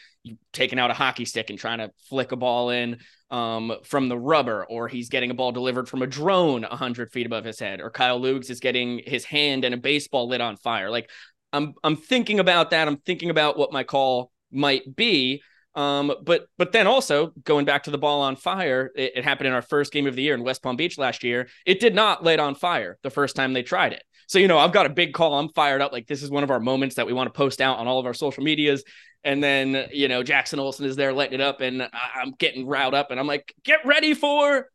taking 0.54 0.78
out 0.78 0.90
a 0.90 0.94
hockey 0.94 1.26
stick 1.26 1.50
and 1.50 1.58
trying 1.58 1.78
to 1.80 1.90
flick 2.08 2.32
a 2.32 2.36
ball 2.36 2.70
in 2.70 2.96
um, 3.30 3.76
from 3.84 4.08
the 4.08 4.18
rubber, 4.18 4.64
or 4.70 4.88
he's 4.88 5.10
getting 5.10 5.30
a 5.30 5.34
ball 5.34 5.52
delivered 5.52 5.86
from 5.86 6.00
a 6.00 6.06
drone 6.06 6.62
100 6.62 7.12
feet 7.12 7.26
above 7.26 7.44
his 7.44 7.60
head, 7.60 7.82
or 7.82 7.90
Kyle 7.90 8.18
Luigs 8.18 8.48
is 8.48 8.60
getting 8.60 9.02
his 9.04 9.26
hand 9.26 9.66
and 9.66 9.74
a 9.74 9.78
baseball 9.78 10.28
lit 10.28 10.40
on 10.40 10.56
fire. 10.56 10.88
Like 10.88 11.10
I'm 11.52 11.74
I'm 11.84 11.96
thinking 11.96 12.40
about 12.40 12.70
that. 12.70 12.88
I'm 12.88 12.96
thinking 12.96 13.28
about 13.28 13.58
what 13.58 13.70
my 13.70 13.84
call 13.84 14.32
might 14.50 14.96
be. 14.96 15.42
Um, 15.78 16.12
but 16.24 16.48
but 16.58 16.72
then 16.72 16.88
also 16.88 17.32
going 17.44 17.64
back 17.64 17.84
to 17.84 17.92
the 17.92 17.98
ball 17.98 18.20
on 18.22 18.34
fire, 18.34 18.90
it, 18.96 19.12
it, 19.14 19.24
happened 19.24 19.46
in 19.46 19.52
our 19.52 19.62
first 19.62 19.92
game 19.92 20.08
of 20.08 20.16
the 20.16 20.22
year 20.22 20.34
in 20.34 20.42
West 20.42 20.60
Palm 20.60 20.74
Beach 20.74 20.98
last 20.98 21.22
year. 21.22 21.46
It 21.64 21.78
did 21.78 21.94
not 21.94 22.24
light 22.24 22.40
on 22.40 22.56
fire 22.56 22.98
the 23.04 23.10
first 23.10 23.36
time 23.36 23.52
they 23.52 23.62
tried 23.62 23.92
it. 23.92 24.02
So 24.26 24.40
you 24.40 24.48
know, 24.48 24.58
I've 24.58 24.72
got 24.72 24.86
a 24.86 24.88
big 24.90 25.14
call. 25.14 25.38
I'm 25.38 25.50
fired 25.50 25.80
up. 25.80 25.92
Like 25.92 26.08
this 26.08 26.24
is 26.24 26.32
one 26.32 26.42
of 26.42 26.50
our 26.50 26.58
moments 26.58 26.96
that 26.96 27.06
we 27.06 27.12
want 27.12 27.32
to 27.32 27.32
post 27.32 27.60
out 27.60 27.78
on 27.78 27.86
all 27.86 28.00
of 28.00 28.06
our 28.06 28.14
social 28.14 28.42
medias. 28.42 28.82
And 29.22 29.40
then 29.40 29.86
you 29.92 30.08
know, 30.08 30.24
Jackson 30.24 30.58
Olson 30.58 30.84
is 30.84 30.96
there 30.96 31.12
lighting 31.12 31.34
it 31.34 31.40
up, 31.40 31.60
and 31.60 31.88
I'm 31.92 32.32
getting 32.40 32.66
riled 32.66 32.94
up, 32.94 33.12
and 33.12 33.20
I'm 33.20 33.28
like, 33.28 33.54
get 33.62 33.86
ready 33.86 34.14
for 34.14 34.66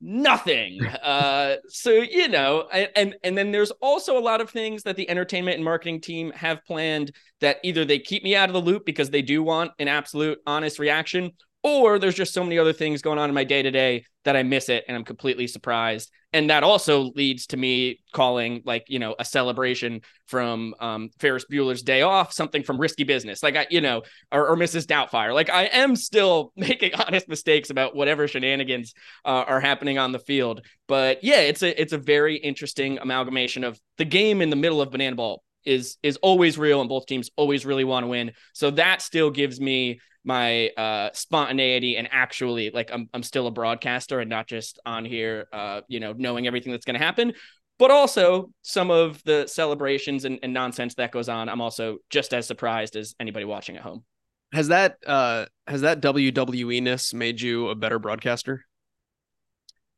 nothing. 0.00 0.84
Uh, 1.06 1.56
so 1.68 1.90
you 1.90 2.28
know, 2.28 2.68
and 2.96 3.16
and 3.22 3.38
then 3.38 3.52
there's 3.52 3.70
also 3.82 4.18
a 4.18 4.20
lot 4.20 4.40
of 4.40 4.50
things 4.50 4.82
that 4.82 4.96
the 4.96 5.08
entertainment 5.08 5.56
and 5.56 5.64
marketing 5.64 6.00
team 6.00 6.32
have 6.32 6.64
planned 6.64 7.12
that 7.40 7.58
either 7.62 7.84
they 7.84 7.98
keep 7.98 8.24
me 8.24 8.34
out 8.34 8.48
of 8.48 8.52
the 8.52 8.60
loop 8.60 8.84
because 8.84 9.10
they 9.10 9.22
do 9.22 9.42
want 9.42 9.70
an 9.78 9.88
absolute 9.88 10.38
honest 10.46 10.78
reaction, 10.78 11.30
or 11.66 11.98
there's 11.98 12.14
just 12.14 12.32
so 12.32 12.42
many 12.42 12.58
other 12.58 12.72
things 12.72 13.02
going 13.02 13.18
on 13.18 13.28
in 13.28 13.34
my 13.34 13.44
day 13.44 13.62
to 13.62 13.70
day 13.70 14.04
that 14.24 14.36
I 14.36 14.42
miss 14.42 14.68
it 14.68 14.84
and 14.86 14.96
I'm 14.96 15.04
completely 15.04 15.46
surprised. 15.46 16.10
And 16.32 16.50
that 16.50 16.62
also 16.62 17.12
leads 17.14 17.46
to 17.48 17.56
me 17.56 18.00
calling 18.12 18.62
like, 18.64 18.84
you 18.88 18.98
know, 18.98 19.14
a 19.18 19.24
celebration 19.24 20.02
from 20.26 20.74
um, 20.80 21.10
Ferris 21.18 21.46
Bueller's 21.50 21.82
Day 21.82 22.02
Off, 22.02 22.32
something 22.32 22.62
from 22.62 22.78
Risky 22.78 23.04
Business, 23.04 23.42
like 23.42 23.56
I, 23.56 23.66
you 23.70 23.80
know, 23.80 24.02
or, 24.30 24.48
or 24.48 24.56
Mrs. 24.56 24.86
Doubtfire. 24.86 25.32
Like 25.32 25.50
I 25.50 25.64
am 25.64 25.96
still 25.96 26.52
making 26.56 26.94
honest 26.94 27.28
mistakes 27.28 27.70
about 27.70 27.96
whatever 27.96 28.28
shenanigans 28.28 28.92
uh, 29.24 29.44
are 29.46 29.60
happening 29.60 29.98
on 29.98 30.12
the 30.12 30.18
field. 30.18 30.62
But 30.88 31.24
yeah, 31.24 31.40
it's 31.40 31.62
a 31.62 31.80
it's 31.80 31.92
a 31.92 31.98
very 31.98 32.36
interesting 32.36 32.98
amalgamation 32.98 33.64
of 33.64 33.80
the 33.96 34.04
game 34.04 34.42
in 34.42 34.50
the 34.50 34.56
middle 34.56 34.82
of 34.82 34.90
Banana 34.90 35.16
Ball 35.16 35.42
is 35.66 35.98
is 36.02 36.16
always 36.18 36.56
real 36.56 36.80
and 36.80 36.88
both 36.88 37.06
teams 37.06 37.30
always 37.36 37.66
really 37.66 37.84
want 37.84 38.04
to 38.04 38.08
win. 38.08 38.32
So 38.54 38.70
that 38.72 39.02
still 39.02 39.30
gives 39.30 39.60
me 39.60 40.00
my 40.24 40.68
uh, 40.70 41.10
spontaneity 41.12 41.96
and 41.96 42.08
actually 42.10 42.70
like 42.70 42.90
I'm 42.92 43.08
I'm 43.12 43.22
still 43.22 43.46
a 43.46 43.50
broadcaster 43.50 44.20
and 44.20 44.30
not 44.30 44.46
just 44.46 44.78
on 44.86 45.04
here 45.04 45.46
uh, 45.52 45.82
you 45.88 46.00
know 46.00 46.14
knowing 46.16 46.46
everything 46.46 46.72
that's 46.72 46.84
going 46.84 46.98
to 46.98 47.04
happen. 47.04 47.32
But 47.78 47.90
also 47.90 48.50
some 48.62 48.90
of 48.90 49.22
the 49.24 49.46
celebrations 49.46 50.24
and, 50.24 50.38
and, 50.42 50.54
nonsense 50.54 50.94
that 50.94 51.12
goes 51.12 51.28
on 51.28 51.50
i'm 51.50 51.60
also 51.60 51.98
just 52.08 52.32
as 52.32 52.46
surprised 52.46 52.96
as 52.96 53.14
anybody 53.20 53.44
watching 53.44 53.76
at 53.76 53.82
home. 53.82 54.04
Has 54.52 54.68
that 54.68 54.96
uh 55.06 55.46
has 55.66 55.82
that 55.82 56.00
wwe-ness 56.00 57.12
made 57.12 57.40
you 57.40 57.68
a 57.68 57.74
better 57.74 57.98
broadcaster 57.98 58.64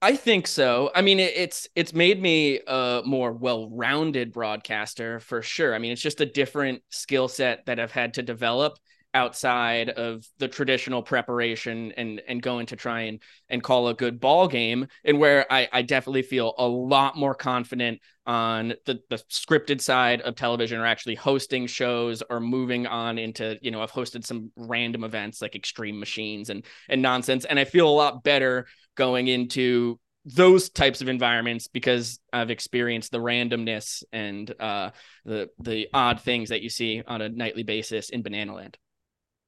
I 0.00 0.14
think 0.14 0.46
so. 0.46 0.90
I 0.94 1.02
mean, 1.02 1.18
it, 1.18 1.32
it's 1.36 1.66
it's 1.74 1.92
made 1.92 2.22
me 2.22 2.60
a 2.66 3.02
more 3.04 3.32
well-rounded 3.32 4.32
broadcaster 4.32 5.18
for 5.18 5.42
sure. 5.42 5.74
I 5.74 5.78
mean, 5.78 5.90
it's 5.90 6.00
just 6.00 6.20
a 6.20 6.26
different 6.26 6.82
skill 6.90 7.26
set 7.26 7.66
that 7.66 7.80
I've 7.80 7.90
had 7.90 8.14
to 8.14 8.22
develop 8.22 8.78
outside 9.14 9.88
of 9.88 10.24
the 10.38 10.46
traditional 10.46 11.02
preparation 11.02 11.92
and 11.96 12.20
and 12.28 12.42
going 12.42 12.66
to 12.66 12.76
try 12.76 13.00
and 13.02 13.20
and 13.48 13.62
call 13.62 13.88
a 13.88 13.94
good 13.94 14.20
ball 14.20 14.46
game 14.46 14.86
and 15.04 15.18
where 15.18 15.50
I, 15.50 15.66
I 15.72 15.82
definitely 15.82 16.22
feel 16.22 16.54
a 16.58 16.68
lot 16.68 17.16
more 17.16 17.34
confident 17.34 18.00
on 18.26 18.74
the, 18.84 19.00
the 19.08 19.16
scripted 19.32 19.80
side 19.80 20.20
of 20.20 20.34
television 20.34 20.78
or 20.78 20.84
actually 20.84 21.14
hosting 21.14 21.66
shows 21.66 22.22
or 22.28 22.38
moving 22.38 22.86
on 22.86 23.16
into 23.18 23.58
you 23.62 23.70
know 23.70 23.80
I've 23.82 23.90
hosted 23.90 24.26
some 24.26 24.52
random 24.56 25.02
events 25.02 25.40
like 25.40 25.56
extreme 25.56 25.98
machines 25.98 26.50
and 26.50 26.64
and 26.90 27.00
nonsense 27.00 27.46
and 27.46 27.58
I 27.58 27.64
feel 27.64 27.88
a 27.88 27.90
lot 27.90 28.22
better 28.22 28.66
going 28.98 29.28
into 29.28 29.98
those 30.26 30.68
types 30.68 31.00
of 31.00 31.08
environments 31.08 31.68
because 31.68 32.18
I've 32.32 32.50
experienced 32.50 33.12
the 33.12 33.18
randomness 33.18 34.02
and 34.12 34.52
uh, 34.60 34.90
the 35.24 35.48
the 35.58 35.88
odd 35.94 36.20
things 36.20 36.50
that 36.50 36.60
you 36.60 36.68
see 36.68 37.02
on 37.06 37.22
a 37.22 37.28
nightly 37.30 37.62
basis 37.62 38.10
in 38.10 38.22
Banana 38.22 38.54
Land. 38.54 38.76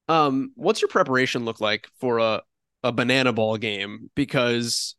Um, 0.09 0.52
what's 0.54 0.80
your 0.80 0.88
preparation 0.88 1.45
look 1.45 1.61
like 1.61 1.88
for 2.00 2.19
a 2.19 2.42
a 2.83 2.92
banana 2.92 3.33
ball 3.33 3.59
game? 3.59 4.11
Because 4.14 4.95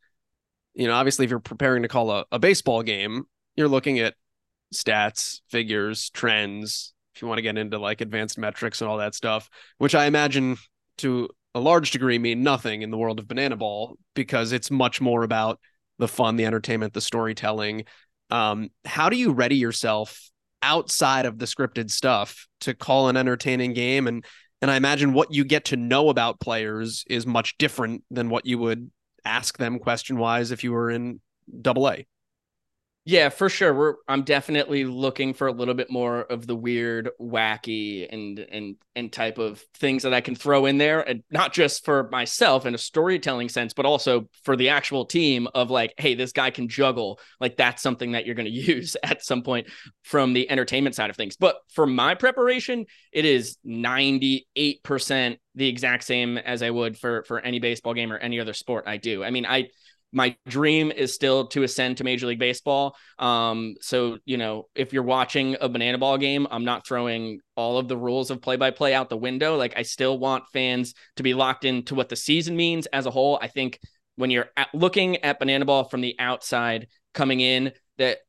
you 0.74 0.88
know, 0.88 0.94
obviously, 0.94 1.26
if 1.26 1.32
you're 1.32 1.40
preparing 1.40 1.82
to 1.82 1.88
call 1.88 2.12
a, 2.12 2.26
a 2.32 2.38
baseball 2.38 2.84
game, 2.84 3.24
you're 3.56 3.68
looking 3.68 4.00
at 4.00 4.14
stats, 4.74 5.42
figures, 5.50 6.10
trends. 6.12 6.94
If 7.16 7.22
you 7.22 7.28
want 7.28 7.40
to 7.40 7.44
get 7.44 7.58
into 7.58 7.78
like 7.78 8.02
advanced 8.02 8.38
metrics 8.38 8.82
and 8.82 8.90
all 8.90 8.98
that 8.98 9.16
stuff, 9.16 9.50
which 9.80 9.96
I 9.96 10.06
imagine 10.06 10.58
to 11.00 11.30
a 11.54 11.60
large 11.60 11.92
degree 11.92 12.18
mean 12.18 12.44
nothing 12.44 12.82
in 12.82 12.92
the 12.92 12.98
world 12.98 13.20
of 13.20 13.28
banana 13.28 13.56
ball 13.56 13.98
because 14.14 14.52
it's 14.52 14.72
much 14.72 15.02
more 15.02 15.24
about 15.24 15.60
the 16.00 16.08
fun, 16.08 16.36
the 16.36 16.46
entertainment, 16.46 16.94
the 16.94 17.02
storytelling. 17.02 17.86
Um, 18.30 18.70
how 18.86 19.10
do 19.10 19.18
you 19.18 19.32
ready 19.32 19.56
yourself 19.56 20.30
outside 20.62 21.26
of 21.26 21.40
the 21.40 21.46
scripted 21.46 21.92
stuff 21.92 22.48
to 22.62 22.74
call 22.74 23.10
an 23.10 23.18
entertaining 23.18 23.74
game 23.74 24.08
and 24.08 24.26
and 24.62 24.70
I 24.70 24.76
imagine 24.76 25.14
what 25.14 25.34
you 25.34 25.44
get 25.44 25.66
to 25.66 25.76
know 25.76 26.10
about 26.10 26.40
players 26.40 27.04
is 27.10 27.26
much 27.26 27.58
different 27.58 28.04
than 28.12 28.30
what 28.30 28.46
you 28.46 28.60
would 28.60 28.92
ask 29.26 29.58
them 29.58 29.80
question 29.80 30.20
wise 30.20 30.52
if 30.52 30.64
you 30.64 30.72
were 30.72 30.92
in 30.92 31.20
double 31.62 31.90
A. 31.90 32.06
Yeah, 33.04 33.30
for 33.30 33.50
sure. 33.50 33.74
We're 33.74 33.96
I'm 34.08 34.22
definitely 34.22 34.86
looking 34.86 35.34
for 35.34 35.48
a 35.48 35.52
little 35.52 35.74
bit 35.74 35.90
more 35.90 36.22
of 36.22 36.46
the 36.46 36.56
weird, 36.56 37.10
wacky 37.20 38.08
and 38.12 38.38
and 38.38 38.76
and 38.96 39.12
type 39.12 39.40
of 39.40 39.60
things 39.74 40.04
that 40.04 40.14
I 40.14 40.22
can 40.22 40.36
throw 40.36 40.68
in 40.68 40.78
there 40.78 41.02
and 41.02 41.24
not 41.32 41.52
just 41.52 41.84
for 41.84 42.10
myself 42.12 42.68
in 42.68 42.76
a 42.76 42.78
storytelling 42.78 43.50
sense, 43.50 43.74
but 43.74 43.88
also 43.88 44.30
for 44.44 44.56
the 44.56 44.70
actual 44.70 45.06
team 45.06 45.48
of 45.56 45.72
like, 45.72 45.96
hey, 45.98 46.14
this 46.14 46.32
guy 46.32 46.52
can 46.52 46.68
juggle. 46.68 47.20
Like 47.40 47.58
that's 47.58 47.82
something 47.82 48.12
that 48.12 48.28
you're 48.28 48.36
going 48.36 48.46
to 48.52 48.52
use 48.52 48.96
at 49.02 49.26
some 49.26 49.42
point 49.42 49.68
from 50.04 50.34
the 50.34 50.48
entertainment 50.52 50.94
side 50.94 51.10
of 51.10 51.16
things. 51.16 51.36
But 51.38 51.56
for 51.74 51.88
my 51.88 52.14
preparation, 52.14 52.86
it 53.12 53.26
is 53.26 53.58
98% 53.66 55.40
the 55.56 55.68
exact 55.68 56.04
same 56.04 56.38
as 56.38 56.62
I 56.62 56.70
would 56.70 56.98
for 57.00 57.24
for 57.24 57.40
any 57.40 57.60
baseball 57.60 57.96
game 57.96 58.14
or 58.14 58.18
any 58.18 58.40
other 58.40 58.54
sport 58.54 58.84
I 58.88 58.98
do. 58.98 59.24
I 59.24 59.32
mean, 59.32 59.46
I 59.48 59.70
my 60.12 60.36
dream 60.48 60.92
is 60.92 61.14
still 61.14 61.48
to 61.48 61.64
ascend 61.64 61.98
to 61.98 62.04
Major 62.04 62.28
League 62.28 62.40
Baseball. 62.40 62.96
Um, 63.20 63.76
so 63.82 64.18
you 64.26 64.38
know, 64.38 64.68
if 64.76 64.94
you're 64.94 65.04
watching 65.04 65.58
a 65.62 65.70
banana 65.70 65.98
ball 65.98 66.18
game, 66.18 66.48
I'm 66.52 66.66
not 66.66 66.86
throwing 66.86 67.40
all 67.56 67.78
of 67.78 67.88
the 67.88 67.98
rules 67.98 68.32
of 68.32 68.42
play 68.42 68.56
by 68.56 68.72
play 68.72 68.94
out 68.94 69.10
the 69.10 69.18
window. 69.18 69.56
Like 69.56 69.74
I 69.78 69.84
still 69.84 70.18
want 70.18 70.44
fans 70.52 70.94
to 71.18 71.24
be 71.24 71.34
locked 71.34 71.66
into 71.66 71.96
what 71.96 72.10
the 72.10 72.16
season 72.16 72.56
means 72.56 72.88
as 72.88 73.06
a 73.06 73.12
whole. 73.12 73.40
I 73.42 73.48
think 73.48 73.80
when 74.16 74.30
you're 74.30 74.50
at, 74.58 74.70
looking 74.74 75.18
at 75.18 75.40
banana 75.40 75.66
ball 75.66 75.86
from 75.86 76.02
the 76.02 76.16
outside 76.20 76.88
coming 77.14 77.40
in, 77.40 77.72
that 77.98 78.20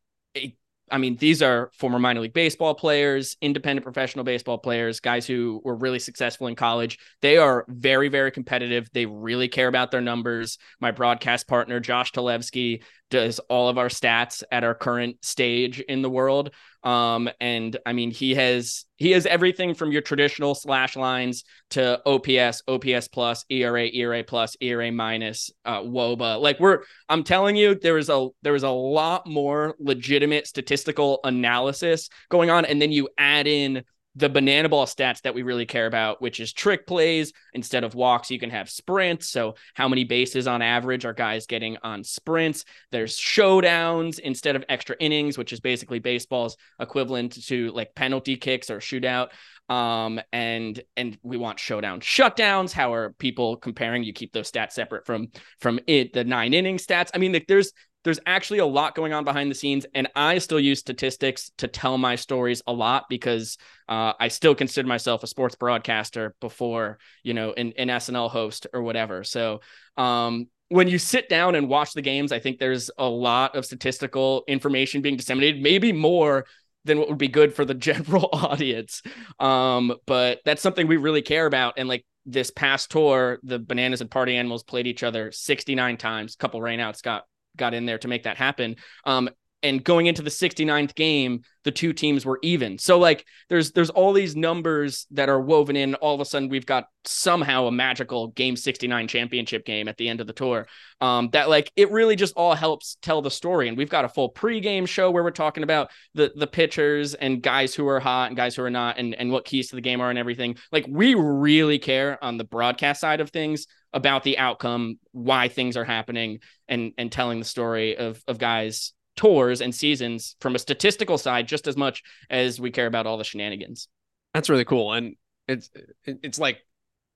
I 0.92 0.98
mean, 0.98 1.16
these 1.16 1.40
are 1.40 1.70
former 1.72 1.98
minor 1.98 2.20
league 2.20 2.34
baseball 2.34 2.74
players, 2.74 3.36
independent 3.40 3.82
professional 3.82 4.24
baseball 4.24 4.58
players, 4.58 5.00
guys 5.00 5.26
who 5.26 5.62
were 5.64 5.74
really 5.74 5.98
successful 5.98 6.48
in 6.48 6.54
college. 6.54 6.98
They 7.22 7.38
are 7.38 7.64
very, 7.68 8.08
very 8.08 8.30
competitive. 8.30 8.90
They 8.92 9.06
really 9.06 9.48
care 9.48 9.68
about 9.68 9.90
their 9.90 10.02
numbers. 10.02 10.58
My 10.80 10.90
broadcast 10.90 11.48
partner, 11.48 11.80
Josh 11.80 12.12
Talevsky, 12.12 12.82
does 13.12 13.38
all 13.50 13.68
of 13.68 13.76
our 13.76 13.88
stats 13.88 14.42
at 14.50 14.64
our 14.64 14.74
current 14.74 15.22
stage 15.22 15.80
in 15.80 16.00
the 16.00 16.08
world. 16.08 16.50
Um, 16.82 17.28
and 17.40 17.76
I 17.86 17.92
mean, 17.92 18.10
he 18.10 18.34
has 18.34 18.86
he 18.96 19.12
has 19.12 19.26
everything 19.26 19.74
from 19.74 19.92
your 19.92 20.00
traditional 20.00 20.54
slash 20.54 20.96
lines 20.96 21.44
to 21.70 22.00
OPS, 22.06 22.62
OPS 22.66 23.08
plus, 23.08 23.44
ERA, 23.50 23.86
ERA 23.86 24.24
plus, 24.24 24.56
ERA 24.60 24.90
minus, 24.90 25.50
uh, 25.64 25.80
WOBA. 25.82 26.40
Like 26.40 26.58
we're, 26.58 26.80
I'm 27.08 27.22
telling 27.22 27.54
you, 27.54 27.76
there 27.76 27.98
is 27.98 28.08
a 28.08 28.28
there 28.40 28.54
is 28.54 28.64
a 28.64 28.70
lot 28.70 29.26
more 29.26 29.76
legitimate 29.78 30.46
statistical 30.46 31.20
analysis 31.22 32.08
going 32.30 32.50
on, 32.50 32.64
and 32.64 32.80
then 32.80 32.90
you 32.90 33.08
add 33.18 33.46
in 33.46 33.84
the 34.14 34.28
banana 34.28 34.68
ball 34.68 34.86
stats 34.86 35.22
that 35.22 35.34
we 35.34 35.42
really 35.42 35.64
care 35.64 35.86
about, 35.86 36.20
which 36.20 36.40
is 36.40 36.52
trick 36.52 36.86
plays. 36.86 37.32
Instead 37.54 37.84
of 37.84 37.94
walks, 37.94 38.30
you 38.30 38.38
can 38.38 38.50
have 38.50 38.68
sprints. 38.68 39.28
So, 39.28 39.54
how 39.74 39.88
many 39.88 40.04
bases 40.04 40.46
on 40.46 40.60
average 40.60 41.04
are 41.04 41.14
guys 41.14 41.46
getting 41.46 41.78
on 41.82 42.04
sprints? 42.04 42.64
There's 42.90 43.16
showdowns 43.16 44.18
instead 44.18 44.56
of 44.56 44.64
extra 44.68 44.96
innings, 45.00 45.38
which 45.38 45.52
is 45.52 45.60
basically 45.60 45.98
baseball's 45.98 46.56
equivalent 46.78 47.42
to 47.46 47.70
like 47.72 47.94
penalty 47.94 48.36
kicks 48.36 48.70
or 48.70 48.78
shootout. 48.78 49.28
Um, 49.68 50.20
and 50.32 50.82
and 50.96 51.18
we 51.22 51.38
want 51.38 51.58
showdown 51.58 52.00
shutdowns. 52.00 52.72
How 52.72 52.92
are 52.92 53.12
people 53.14 53.56
comparing? 53.56 54.04
You 54.04 54.12
keep 54.12 54.32
those 54.32 54.50
stats 54.50 54.72
separate 54.72 55.06
from 55.06 55.28
from 55.60 55.80
it 55.86 56.12
the 56.12 56.24
nine 56.24 56.52
inning 56.52 56.76
stats. 56.76 57.10
I 57.14 57.18
mean, 57.18 57.32
like, 57.32 57.46
there's 57.46 57.72
there's 58.04 58.20
actually 58.26 58.58
a 58.58 58.66
lot 58.66 58.94
going 58.94 59.12
on 59.12 59.24
behind 59.24 59.50
the 59.50 59.54
scenes. 59.54 59.86
And 59.94 60.08
I 60.14 60.38
still 60.38 60.60
use 60.60 60.80
statistics 60.80 61.52
to 61.58 61.68
tell 61.68 61.98
my 61.98 62.16
stories 62.16 62.62
a 62.66 62.72
lot 62.72 63.04
because 63.08 63.58
uh, 63.88 64.12
I 64.18 64.28
still 64.28 64.54
consider 64.54 64.88
myself 64.88 65.22
a 65.22 65.26
sports 65.26 65.54
broadcaster 65.54 66.34
before, 66.40 66.98
you 67.22 67.34
know, 67.34 67.52
an, 67.52 67.72
an 67.76 67.88
SNL 67.88 68.30
host 68.30 68.66
or 68.72 68.82
whatever. 68.82 69.24
So, 69.24 69.60
um, 69.96 70.48
when 70.68 70.88
you 70.88 70.98
sit 70.98 71.28
down 71.28 71.54
and 71.54 71.68
watch 71.68 71.92
the 71.92 72.00
games, 72.00 72.32
I 72.32 72.38
think 72.38 72.58
there's 72.58 72.90
a 72.96 73.06
lot 73.06 73.56
of 73.56 73.66
statistical 73.66 74.42
information 74.48 75.02
being 75.02 75.18
disseminated, 75.18 75.62
maybe 75.62 75.92
more 75.92 76.46
than 76.86 76.98
what 76.98 77.10
would 77.10 77.18
be 77.18 77.28
good 77.28 77.54
for 77.54 77.66
the 77.66 77.74
general 77.90 78.30
audience. 78.32 79.02
Um, 79.38 79.94
but 80.06 80.40
that's 80.46 80.62
something 80.62 80.86
we 80.86 80.96
really 80.96 81.20
care 81.20 81.44
about. 81.44 81.74
And 81.76 81.90
like 81.90 82.06
this 82.24 82.50
past 82.50 82.90
tour, 82.90 83.38
the 83.42 83.58
bananas 83.58 84.00
and 84.00 84.10
party 84.10 84.34
animals 84.34 84.62
played 84.62 84.86
each 84.86 85.02
other 85.02 85.30
69 85.30 85.98
times. 85.98 86.34
A 86.34 86.38
couple 86.38 86.60
rainouts 86.60 87.02
got 87.02 87.24
got 87.56 87.74
in 87.74 87.86
there 87.86 87.98
to 87.98 88.08
make 88.08 88.24
that 88.24 88.36
happen. 88.36 88.76
Um, 89.04 89.30
and 89.62 89.84
going 89.84 90.06
into 90.06 90.22
the 90.22 90.30
69th 90.30 90.94
game 90.94 91.42
the 91.64 91.70
two 91.70 91.92
teams 91.92 92.26
were 92.26 92.38
even. 92.42 92.78
So 92.78 92.98
like 92.98 93.24
there's 93.48 93.72
there's 93.72 93.90
all 93.90 94.12
these 94.12 94.34
numbers 94.34 95.06
that 95.12 95.28
are 95.28 95.40
woven 95.40 95.76
in. 95.76 95.94
All 95.96 96.14
of 96.14 96.20
a 96.20 96.24
sudden 96.24 96.48
we've 96.48 96.66
got 96.66 96.86
somehow 97.04 97.66
a 97.66 97.72
magical 97.72 98.28
game 98.28 98.56
69 98.56 99.08
championship 99.08 99.64
game 99.64 99.88
at 99.88 99.96
the 99.96 100.08
end 100.08 100.20
of 100.20 100.28
the 100.28 100.32
tour 100.32 100.68
um 101.00 101.28
that 101.32 101.48
like 101.48 101.72
it 101.74 101.90
really 101.90 102.14
just 102.14 102.34
all 102.36 102.54
helps 102.54 102.96
tell 103.02 103.22
the 103.22 103.30
story. 103.30 103.68
And 103.68 103.76
we've 103.76 103.90
got 103.90 104.04
a 104.04 104.08
full 104.08 104.32
pregame 104.32 104.88
show 104.88 105.10
where 105.10 105.22
we're 105.22 105.30
talking 105.30 105.62
about 105.62 105.90
the 106.14 106.32
the 106.34 106.46
pitchers 106.46 107.14
and 107.14 107.42
guys 107.42 107.74
who 107.74 107.86
are 107.88 108.00
hot 108.00 108.28
and 108.28 108.36
guys 108.36 108.56
who 108.56 108.62
are 108.62 108.70
not 108.70 108.98
and 108.98 109.14
and 109.14 109.30
what 109.30 109.44
keys 109.44 109.68
to 109.68 109.76
the 109.76 109.82
game 109.82 110.00
are 110.00 110.10
and 110.10 110.18
everything. 110.18 110.56
Like 110.70 110.86
we 110.88 111.14
really 111.14 111.78
care 111.78 112.22
on 112.22 112.38
the 112.38 112.44
broadcast 112.44 113.00
side 113.00 113.20
of 113.20 113.30
things 113.30 113.66
about 113.92 114.24
the 114.24 114.38
outcome 114.38 114.98
why 115.12 115.48
things 115.48 115.76
are 115.76 115.84
happening 115.84 116.40
and 116.66 116.92
and 116.98 117.12
telling 117.12 117.38
the 117.38 117.44
story 117.44 117.96
of 117.96 118.22
of 118.26 118.38
guys 118.38 118.94
tours 119.16 119.60
and 119.60 119.74
seasons 119.74 120.36
from 120.40 120.54
a 120.54 120.58
statistical 120.58 121.18
side 121.18 121.46
just 121.46 121.66
as 121.66 121.76
much 121.76 122.02
as 122.30 122.60
we 122.60 122.70
care 122.70 122.86
about 122.86 123.06
all 123.06 123.18
the 123.18 123.24
shenanigans. 123.24 123.88
That's 124.34 124.48
really 124.48 124.64
cool, 124.64 124.92
and 124.92 125.16
it's 125.48 125.70
it's 126.06 126.38
like 126.38 126.62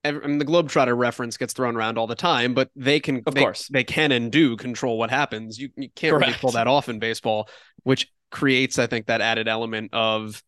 I 0.06 0.12
mean, 0.12 0.38
the 0.38 0.44
Globetrotter 0.44 0.96
reference 0.96 1.36
gets 1.36 1.52
thrown 1.52 1.76
around 1.76 1.98
all 1.98 2.06
the 2.06 2.14
time, 2.14 2.54
but 2.54 2.70
they 2.76 3.00
can, 3.00 3.22
of 3.26 3.34
they, 3.34 3.40
course, 3.40 3.68
they 3.68 3.84
can 3.84 4.12
and 4.12 4.30
do 4.30 4.56
control 4.56 4.98
what 4.98 5.10
happens. 5.10 5.58
You 5.58 5.70
you 5.76 5.88
can't 5.94 6.12
Correct. 6.12 6.26
really 6.26 6.38
pull 6.38 6.52
that 6.52 6.68
off 6.68 6.88
in 6.88 6.98
baseball, 6.98 7.48
which 7.82 8.08
creates, 8.30 8.78
I 8.78 8.86
think, 8.86 9.06
that 9.06 9.20
added 9.20 9.48
element 9.48 9.92
of 9.92 10.42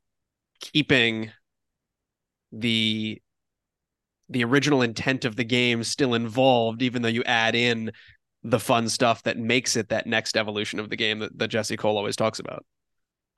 keeping 0.60 1.32
the 2.52 3.20
the 4.30 4.44
original 4.44 4.82
intent 4.82 5.24
of 5.24 5.36
the 5.36 5.44
game 5.44 5.82
still 5.82 6.14
involved, 6.14 6.82
even 6.82 7.02
though 7.02 7.08
you 7.08 7.24
add 7.24 7.54
in 7.54 7.92
the 8.42 8.61
fun 8.61 8.88
stuff 8.88 9.23
that 9.25 9.37
makes 9.37 9.76
it 9.76 9.88
that 9.88 10.07
next 10.07 10.37
evolution 10.37 10.78
of 10.78 10.90
the 10.90 10.97
game 10.97 11.18
that, 11.21 11.37
that 11.38 11.49
Jesse 11.49 11.76
Cole 11.76 11.97
always 11.97 12.16
talks 12.16 12.38
about. 12.38 12.64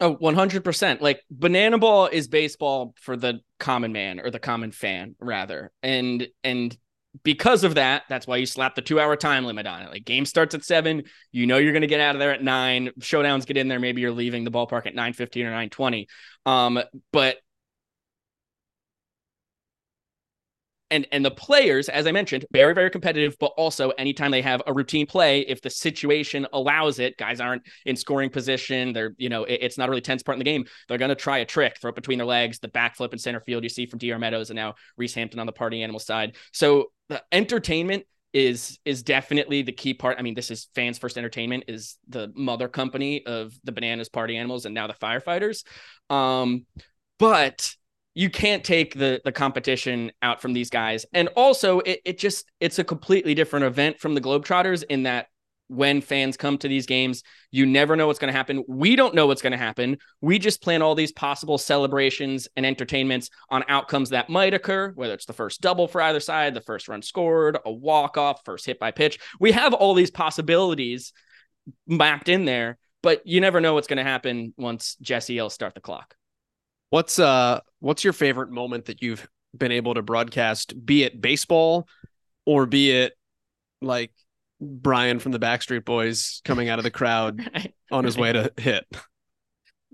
Oh, 0.00 0.16
100%. 0.16 1.00
Like 1.00 1.22
banana 1.30 1.78
ball 1.78 2.06
is 2.06 2.28
baseball 2.28 2.94
for 3.00 3.16
the 3.16 3.40
common 3.58 3.92
man 3.92 4.18
or 4.20 4.30
the 4.30 4.38
common 4.38 4.72
fan 4.72 5.14
rather. 5.20 5.72
And 5.82 6.26
and 6.42 6.76
because 7.24 7.64
of 7.64 7.74
that, 7.74 8.04
that's 8.08 8.26
why 8.26 8.36
you 8.36 8.46
slap 8.46 8.76
the 8.76 8.82
2-hour 8.82 9.16
time 9.16 9.44
limit 9.44 9.66
on 9.66 9.82
it. 9.82 9.90
Like 9.90 10.04
game 10.04 10.24
starts 10.24 10.54
at 10.54 10.64
7, 10.64 11.02
you 11.32 11.46
know 11.46 11.58
you're 11.58 11.72
going 11.72 11.82
to 11.82 11.88
get 11.88 12.00
out 12.00 12.14
of 12.14 12.20
there 12.20 12.32
at 12.32 12.42
9. 12.42 12.90
Showdowns 13.00 13.46
get 13.46 13.56
in 13.56 13.68
there, 13.68 13.80
maybe 13.80 14.00
you're 14.00 14.12
leaving 14.12 14.44
the 14.44 14.50
ballpark 14.50 14.86
at 14.86 14.94
9:15 14.94 15.44
or 15.44 15.50
9:20. 15.50 16.06
Um 16.46 16.80
but 17.12 17.36
and 20.90 21.06
and 21.12 21.24
the 21.24 21.30
players 21.30 21.88
as 21.88 22.06
i 22.06 22.12
mentioned 22.12 22.44
very 22.52 22.74
very 22.74 22.90
competitive 22.90 23.36
but 23.38 23.52
also 23.56 23.90
anytime 23.90 24.30
they 24.30 24.42
have 24.42 24.62
a 24.66 24.72
routine 24.72 25.06
play 25.06 25.40
if 25.40 25.60
the 25.62 25.70
situation 25.70 26.46
allows 26.52 26.98
it 26.98 27.16
guys 27.16 27.40
aren't 27.40 27.62
in 27.86 27.96
scoring 27.96 28.30
position 28.30 28.92
they're 28.92 29.14
you 29.18 29.28
know 29.28 29.44
it, 29.44 29.58
it's 29.62 29.78
not 29.78 29.88
a 29.88 29.90
really 29.90 30.00
tense 30.00 30.22
part 30.22 30.34
in 30.34 30.40
the 30.40 30.44
game 30.44 30.64
they're 30.88 30.98
going 30.98 31.08
to 31.08 31.14
try 31.14 31.38
a 31.38 31.44
trick 31.44 31.78
throw 31.80 31.90
it 31.90 31.94
between 31.94 32.18
their 32.18 32.26
legs 32.26 32.58
the 32.58 32.68
backflip 32.68 33.12
in 33.12 33.18
center 33.18 33.40
field 33.40 33.62
you 33.62 33.68
see 33.68 33.86
from 33.86 33.98
dr 33.98 34.18
meadows 34.18 34.50
and 34.50 34.56
now 34.56 34.74
reese 34.96 35.14
hampton 35.14 35.40
on 35.40 35.46
the 35.46 35.52
party 35.52 35.82
animal 35.82 36.00
side 36.00 36.36
so 36.52 36.90
the 37.08 37.22
entertainment 37.32 38.04
is 38.32 38.78
is 38.84 39.02
definitely 39.02 39.62
the 39.62 39.72
key 39.72 39.94
part. 39.94 40.18
I 40.18 40.22
mean, 40.22 40.34
this 40.34 40.50
is 40.50 40.68
fans 40.74 40.98
first 40.98 41.18
entertainment 41.18 41.64
is 41.68 41.98
the 42.08 42.32
mother 42.36 42.68
company 42.68 43.26
of 43.26 43.52
the 43.64 43.72
bananas 43.72 44.08
party 44.08 44.36
animals 44.36 44.66
and 44.66 44.74
now 44.74 44.86
the 44.86 44.94
firefighters. 44.94 45.64
Um, 46.08 46.66
but 47.18 47.74
you 48.14 48.30
can't 48.30 48.64
take 48.64 48.94
the 48.94 49.20
the 49.24 49.32
competition 49.32 50.12
out 50.22 50.40
from 50.42 50.52
these 50.52 50.70
guys. 50.70 51.06
And 51.12 51.28
also 51.36 51.80
it, 51.80 52.00
it 52.04 52.18
just 52.18 52.50
it's 52.60 52.78
a 52.78 52.84
completely 52.84 53.34
different 53.34 53.64
event 53.64 53.98
from 53.98 54.14
the 54.14 54.20
Globetrotters 54.20 54.84
in 54.88 55.04
that 55.04 55.26
when 55.68 56.00
fans 56.00 56.36
come 56.36 56.58
to 56.58 56.66
these 56.66 56.84
games, 56.84 57.22
you 57.52 57.64
never 57.64 57.94
know 57.94 58.08
what's 58.08 58.18
going 58.18 58.32
to 58.32 58.36
happen. 58.36 58.64
We 58.66 58.96
don't 58.96 59.14
know 59.14 59.28
what's 59.28 59.40
going 59.40 59.52
to 59.52 59.56
happen. 59.56 59.98
We 60.20 60.40
just 60.40 60.60
plan 60.60 60.82
all 60.82 60.96
these 60.96 61.12
possible 61.12 61.58
celebrations 61.58 62.48
and 62.56 62.66
entertainments 62.66 63.30
on 63.50 63.62
outcomes 63.68 64.10
that 64.10 64.28
might 64.28 64.52
occur, 64.52 64.90
whether 64.96 65.14
it's 65.14 65.26
the 65.26 65.32
first 65.32 65.60
double 65.60 65.86
for 65.86 66.02
either 66.02 66.18
side, 66.18 66.54
the 66.54 66.60
first 66.60 66.88
run 66.88 67.02
scored, 67.02 67.56
a 67.64 67.70
walk 67.70 68.18
off, 68.18 68.44
first 68.44 68.66
hit 68.66 68.80
by 68.80 68.90
pitch. 68.90 69.20
We 69.38 69.52
have 69.52 69.72
all 69.72 69.94
these 69.94 70.10
possibilities 70.10 71.12
mapped 71.86 72.28
in 72.28 72.46
there, 72.46 72.76
but 73.00 73.24
you 73.24 73.40
never 73.40 73.60
know 73.60 73.74
what's 73.74 73.86
going 73.86 73.98
to 73.98 74.02
happen 74.02 74.52
once 74.56 74.96
Jesse 75.00 75.34
yells 75.34 75.54
start 75.54 75.74
the 75.74 75.80
clock. 75.80 76.16
What's 76.90 77.18
uh 77.18 77.60
what's 77.78 78.04
your 78.04 78.12
favorite 78.12 78.50
moment 78.50 78.86
that 78.86 79.02
you've 79.02 79.28
been 79.56 79.72
able 79.72 79.94
to 79.94 80.02
broadcast, 80.02 80.84
be 80.84 81.04
it 81.04 81.20
baseball 81.20 81.88
or 82.44 82.66
be 82.66 82.90
it 82.90 83.12
like 83.80 84.12
Brian 84.60 85.18
from 85.18 85.32
the 85.32 85.38
Backstreet 85.38 85.84
Boys 85.84 86.42
coming 86.44 86.68
out 86.68 86.78
of 86.78 86.82
the 86.82 86.90
crowd 86.90 87.48
right. 87.54 87.74
on 87.90 88.04
his 88.04 88.18
way 88.18 88.32
to 88.32 88.52
hit? 88.56 88.84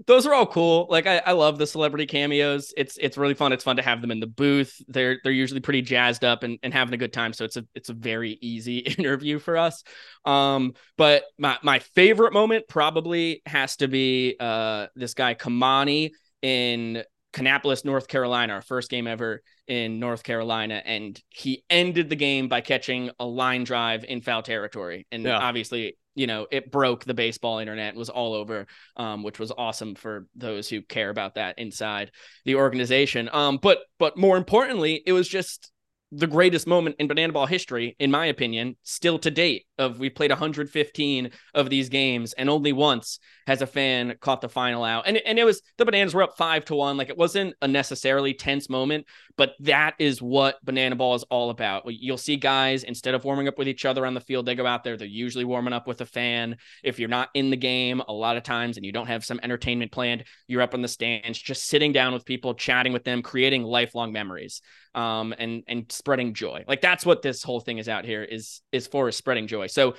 Those 0.07 0.27
are 0.27 0.35
all 0.35 0.47
cool. 0.47 0.87
Like 0.91 1.07
I, 1.07 1.23
I 1.25 1.33
love 1.33 1.57
the 1.57 1.67
celebrity 1.67 2.05
cameos. 2.05 2.75
It's 2.77 2.99
it's 2.99 3.17
really 3.17 3.33
fun. 3.33 3.53
It's 3.53 3.65
fun 3.65 3.77
to 3.77 3.83
have 3.83 4.03
them 4.03 4.11
in 4.11 4.21
the 4.21 4.27
booth. 4.27 4.79
They're 4.89 5.19
they're 5.23 5.33
usually 5.33 5.61
pretty 5.61 5.81
jazzed 5.81 6.23
up 6.23 6.43
and, 6.43 6.59
and 6.63 6.73
having 6.73 6.93
a 6.93 6.99
good 6.99 7.15
time. 7.15 7.33
So 7.33 7.47
it's 7.47 7.57
a 7.57 7.65
it's 7.75 7.89
a 7.89 7.95
very 7.95 8.37
easy 8.43 8.79
interview 8.99 9.39
for 9.39 9.57
us. 9.57 9.85
Um, 10.27 10.75
but 10.99 11.25
my 11.39 11.59
my 11.63 11.79
favorite 11.79 12.35
moment 12.35 12.69
probably 12.69 13.41
has 13.47 13.77
to 13.77 13.89
be 13.89 14.37
uh 14.39 14.89
this 14.97 15.15
guy 15.15 15.35
Kamani 15.35 16.11
in 16.43 17.03
Kannapolis, 17.33 17.85
North 17.85 18.09
Carolina, 18.09 18.55
our 18.55 18.63
first 18.63 18.91
game 18.91 19.07
ever 19.07 19.43
in 19.69 20.01
North 20.01 20.23
Carolina. 20.23 20.83
And 20.85 21.21
he 21.29 21.65
ended 21.69 22.09
the 22.09 22.17
game 22.17 22.49
by 22.49 22.63
catching 22.63 23.11
a 23.19 23.27
line 23.27 23.65
drive 23.65 24.05
in 24.05 24.23
foul 24.23 24.43
territory. 24.43 25.07
And 25.13 25.25
yeah. 25.25 25.39
obviously, 25.39 25.99
you 26.15 26.27
know, 26.27 26.47
it 26.51 26.73
broke 26.73 27.05
the 27.05 27.13
baseball 27.13 27.59
internet, 27.59 27.95
was 27.95 28.09
all 28.09 28.33
over, 28.33 28.67
um, 28.97 29.23
which 29.23 29.39
was 29.39 29.53
awesome 29.57 29.95
for 29.95 30.27
those 30.35 30.69
who 30.69 30.81
care 30.81 31.11
about 31.11 31.35
that 31.35 31.59
inside 31.59 32.11
the 32.47 32.55
organization. 32.55 33.29
Um, 33.31 33.59
but 33.61 33.81
but 33.99 34.17
more 34.17 34.39
importantly, 34.39 35.03
it 35.05 35.13
was 35.13 35.29
just 35.29 35.71
the 36.13 36.27
greatest 36.27 36.67
moment 36.67 36.97
in 36.99 37.09
banana 37.09 37.33
ball 37.33 37.47
history, 37.47 37.97
in 37.99 38.11
my 38.11 38.27
opinion, 38.27 38.77
still 38.83 39.19
to 39.19 39.31
date. 39.31 39.65
Of 39.79 39.99
we 39.99 40.09
played 40.09 40.31
115 40.31 41.31
of 41.53 41.69
these 41.69 41.91
games, 41.91 42.33
and 42.33 42.49
only 42.49 42.73
once 42.73 43.19
has 43.47 43.61
a 43.61 43.67
fan 43.67 44.15
caught 44.21 44.41
the 44.41 44.49
final 44.49 44.85
out. 44.85 45.07
And 45.07 45.19
and 45.19 45.39
it 45.39 45.45
was 45.45 45.61
the 45.77 45.85
bananas 45.85 46.15
were 46.15 46.23
up 46.23 46.39
five 46.39 46.65
to 46.67 46.75
one. 46.75 46.97
Like 46.97 47.11
it 47.11 47.19
wasn't 47.19 47.55
a 47.61 47.69
necessarily 47.69 48.33
tense 48.33 48.71
moment, 48.71 49.07
but 49.37 49.53
that 49.61 49.95
is 49.99 50.23
what 50.23 50.65
banana 50.65 50.97
ball 50.97 51.15
is 51.15 51.25
all 51.25 51.51
about. 51.51 51.83
You'll 51.87 52.17
see 52.17 52.37
guys 52.37 52.85
instead 52.85 53.15
of 53.15 53.25
warming 53.25 53.49
up 53.49 53.59
with 53.59 53.69
each 53.69 53.85
other 53.85 54.07
on 54.07 54.15
the 54.15 54.21
field, 54.21 54.47
they 54.47 54.55
go 54.55 54.67
out 54.67 54.83
there. 54.83 54.97
They're 54.97 55.07
usually 55.07 55.45
warming 55.45 55.75
up 55.75 55.87
with 55.87 56.01
a 56.01 56.07
fan. 56.07 56.57
If 56.83 56.99
you're 56.99 57.09
not 57.11 57.29
in 57.35 57.51
the 57.51 57.57
game, 57.57 58.01
a 58.09 58.13
lot 58.13 58.39
of 58.39 58.45
times, 58.45 58.79
and 58.79 58.87
you 58.87 58.93
don't 58.93 59.09
have 59.09 59.25
some 59.25 59.41
entertainment 59.43 59.93
planned, 59.93 60.25
you're 60.47 60.63
up 60.63 60.73
on 60.73 60.81
the 60.81 60.89
stands, 60.89 61.39
just 61.39 61.67
sitting 61.67 61.93
down 61.93 62.15
with 62.15 62.25
people, 62.25 62.55
chatting 62.55 62.95
with 62.95 63.05
them, 63.05 63.23
creating 63.23 63.63
lifelong 63.65 64.13
memories 64.13 64.63
um, 64.97 65.35
and 65.39 65.63
and 65.69 65.91
spreading 65.93 66.35
joy. 66.35 66.65
Like 66.67 66.81
that's 66.81 67.07
what 67.07 67.23
this 67.23 67.43
whole 67.43 67.61
thing 67.61 67.79
is 67.79 67.89
out 67.89 68.05
here 68.05 68.25
is 68.25 68.63
is 68.73 68.87
for 68.87 69.09
is 69.09 69.17
spreading 69.17 69.47
joy. 69.47 69.69
So 69.69 69.95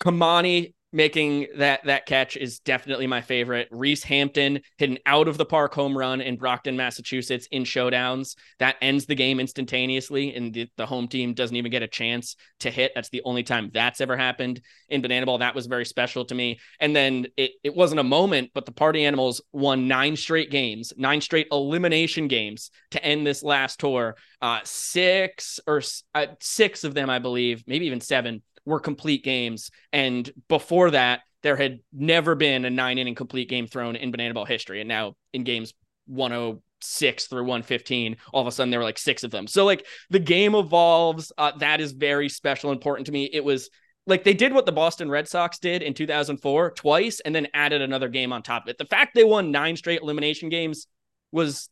Kamani 0.00 0.74
making 0.94 1.48
that 1.56 1.84
that 1.84 2.06
catch 2.06 2.36
is 2.36 2.60
definitely 2.60 3.08
my 3.08 3.20
favorite. 3.20 3.66
Reese 3.72 4.04
Hampton 4.04 4.60
hit 4.78 4.90
an 4.90 4.98
out 5.06 5.26
of 5.26 5.36
the 5.36 5.44
park 5.44 5.74
home 5.74 5.98
run 5.98 6.20
in 6.20 6.36
Brockton, 6.36 6.76
Massachusetts 6.76 7.48
in 7.50 7.64
showdowns. 7.64 8.36
That 8.60 8.76
ends 8.80 9.04
the 9.04 9.16
game 9.16 9.40
instantaneously, 9.40 10.34
and 10.34 10.54
the, 10.54 10.70
the, 10.76 10.86
home 10.86 11.08
team 11.08 11.34
doesn't 11.34 11.56
even 11.56 11.72
get 11.72 11.82
a 11.82 11.88
chance 11.88 12.36
to 12.60 12.70
hit. 12.70 12.92
That's 12.94 13.08
the 13.08 13.22
only 13.24 13.42
time 13.42 13.70
that's 13.74 14.00
ever 14.00 14.16
happened 14.16 14.60
in 14.88 15.02
Banana 15.02 15.26
Ball. 15.26 15.38
That 15.38 15.56
was 15.56 15.66
very 15.66 15.84
special 15.84 16.24
to 16.26 16.34
me. 16.34 16.60
And 16.78 16.94
then 16.94 17.26
it, 17.36 17.52
it 17.64 17.74
wasn't 17.74 18.00
a 18.00 18.04
moment, 18.04 18.52
but 18.54 18.64
the 18.64 18.72
Party 18.72 19.04
Animals 19.04 19.42
won 19.52 19.88
nine 19.88 20.14
straight 20.14 20.52
games, 20.52 20.92
nine 20.96 21.20
straight 21.20 21.48
elimination 21.50 22.28
games 22.28 22.70
to 22.92 23.04
end 23.04 23.26
this 23.26 23.42
last 23.42 23.80
tour. 23.80 24.14
Uh, 24.40 24.60
six 24.62 25.58
or 25.66 25.82
uh, 26.14 26.26
six 26.40 26.84
of 26.84 26.94
them, 26.94 27.10
I 27.10 27.18
believe, 27.18 27.64
maybe 27.66 27.86
even 27.86 28.00
seven 28.00 28.42
were 28.64 28.80
complete 28.80 29.24
games. 29.24 29.70
And 29.92 30.30
before 30.48 30.90
that, 30.92 31.20
there 31.42 31.56
had 31.56 31.80
never 31.92 32.34
been 32.34 32.64
a 32.64 32.70
nine 32.70 32.98
inning 32.98 33.14
complete 33.14 33.48
game 33.48 33.66
thrown 33.66 33.96
in 33.96 34.10
Banana 34.10 34.34
Ball 34.34 34.46
history. 34.46 34.80
And 34.80 34.88
now 34.88 35.14
in 35.32 35.44
games 35.44 35.74
106 36.06 37.26
through 37.26 37.42
115, 37.42 38.16
all 38.32 38.40
of 38.40 38.46
a 38.46 38.52
sudden 38.52 38.70
there 38.70 38.80
were 38.80 38.84
like 38.84 38.98
six 38.98 39.24
of 39.24 39.30
them. 39.30 39.46
So 39.46 39.64
like 39.64 39.86
the 40.10 40.18
game 40.18 40.54
evolves. 40.54 41.32
Uh, 41.36 41.52
that 41.58 41.80
is 41.80 41.92
very 41.92 42.28
special, 42.28 42.72
important 42.72 43.06
to 43.06 43.12
me. 43.12 43.28
It 43.30 43.44
was 43.44 43.68
like 44.06 44.24
they 44.24 44.34
did 44.34 44.52
what 44.52 44.66
the 44.66 44.72
Boston 44.72 45.10
Red 45.10 45.28
Sox 45.28 45.58
did 45.58 45.82
in 45.82 45.94
2004 45.94 46.72
twice 46.72 47.20
and 47.20 47.34
then 47.34 47.48
added 47.54 47.82
another 47.82 48.08
game 48.08 48.32
on 48.32 48.42
top 48.42 48.64
of 48.64 48.68
it. 48.68 48.78
The 48.78 48.86
fact 48.86 49.14
they 49.14 49.24
won 49.24 49.50
nine 49.50 49.76
straight 49.76 50.00
elimination 50.00 50.48
games 50.48 50.86
was 51.32 51.68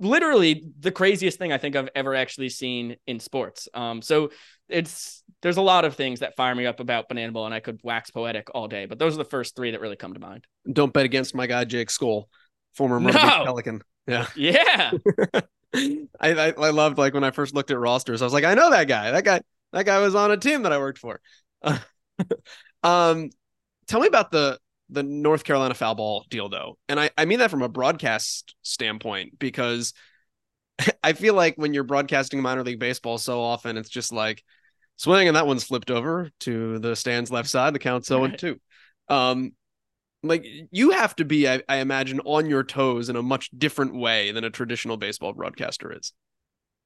literally 0.00 0.64
the 0.78 0.92
craziest 0.92 1.38
thing 1.38 1.52
I 1.52 1.58
think 1.58 1.76
I've 1.76 1.88
ever 1.94 2.14
actually 2.14 2.50
seen 2.50 2.96
in 3.06 3.20
sports. 3.20 3.68
Um, 3.74 4.02
so 4.02 4.30
it's 4.68 5.22
there's 5.42 5.56
a 5.56 5.62
lot 5.62 5.84
of 5.84 5.94
things 5.94 6.20
that 6.20 6.36
fire 6.36 6.54
me 6.54 6.66
up 6.66 6.80
about 6.80 7.08
Banana 7.08 7.32
Ball, 7.32 7.46
and 7.46 7.54
I 7.54 7.60
could 7.60 7.80
wax 7.82 8.10
poetic 8.10 8.48
all 8.54 8.68
day, 8.68 8.86
but 8.86 8.98
those 8.98 9.14
are 9.14 9.18
the 9.18 9.24
first 9.24 9.56
three 9.56 9.70
that 9.70 9.80
really 9.80 9.96
come 9.96 10.14
to 10.14 10.20
mind. 10.20 10.46
Don't 10.70 10.92
bet 10.92 11.04
against 11.04 11.34
my 11.34 11.46
guy 11.46 11.64
Jake 11.64 11.88
Scholl, 11.88 12.24
former 12.74 13.00
no. 13.00 13.12
Pelican. 13.12 13.82
Yeah, 14.06 14.26
yeah. 14.34 14.90
I, 15.74 16.06
I 16.20 16.54
I 16.56 16.70
loved 16.70 16.98
like 16.98 17.14
when 17.14 17.24
I 17.24 17.30
first 17.30 17.54
looked 17.54 17.70
at 17.70 17.78
rosters, 17.78 18.22
I 18.22 18.24
was 18.24 18.32
like, 18.32 18.44
I 18.44 18.54
know 18.54 18.70
that 18.70 18.88
guy. 18.88 19.10
That 19.10 19.24
guy 19.24 19.40
that 19.72 19.86
guy 19.86 19.98
was 19.98 20.14
on 20.14 20.30
a 20.30 20.36
team 20.36 20.62
that 20.62 20.72
I 20.72 20.78
worked 20.78 20.98
for. 20.98 21.20
um, 22.82 23.30
tell 23.86 24.00
me 24.00 24.06
about 24.06 24.30
the 24.30 24.58
the 24.90 25.02
North 25.02 25.44
Carolina 25.44 25.74
foul 25.74 25.94
ball 25.94 26.24
deal 26.30 26.48
though. 26.48 26.78
And 26.88 26.98
I, 26.98 27.10
I 27.18 27.26
mean 27.26 27.40
that 27.40 27.50
from 27.50 27.62
a 27.62 27.68
broadcast 27.68 28.54
standpoint 28.62 29.38
because 29.38 29.92
I 31.02 31.12
feel 31.12 31.34
like 31.34 31.56
when 31.56 31.74
you're 31.74 31.84
broadcasting 31.84 32.40
minor 32.40 32.64
league 32.64 32.78
baseball 32.78 33.18
so 33.18 33.40
often, 33.40 33.76
it's 33.76 33.90
just 33.90 34.12
like 34.12 34.42
swing 34.98 35.28
and 35.28 35.36
that 35.36 35.46
one's 35.46 35.64
flipped 35.64 35.90
over 35.90 36.30
to 36.40 36.78
the 36.78 36.94
stands 36.94 37.30
left 37.30 37.48
side, 37.48 37.74
the 37.74 37.78
count's 37.78 38.06
so 38.06 38.24
and 38.24 38.38
two. 38.38 38.60
Um, 39.08 39.52
like 40.22 40.44
you 40.70 40.90
have 40.90 41.16
to 41.16 41.24
be, 41.24 41.48
I, 41.48 41.62
I 41.68 41.76
imagine, 41.76 42.20
on 42.20 42.50
your 42.50 42.64
toes 42.64 43.08
in 43.08 43.16
a 43.16 43.22
much 43.22 43.48
different 43.56 43.94
way 43.94 44.32
than 44.32 44.44
a 44.44 44.50
traditional 44.50 44.98
baseball 44.98 45.32
broadcaster 45.32 45.96
is. 45.96 46.12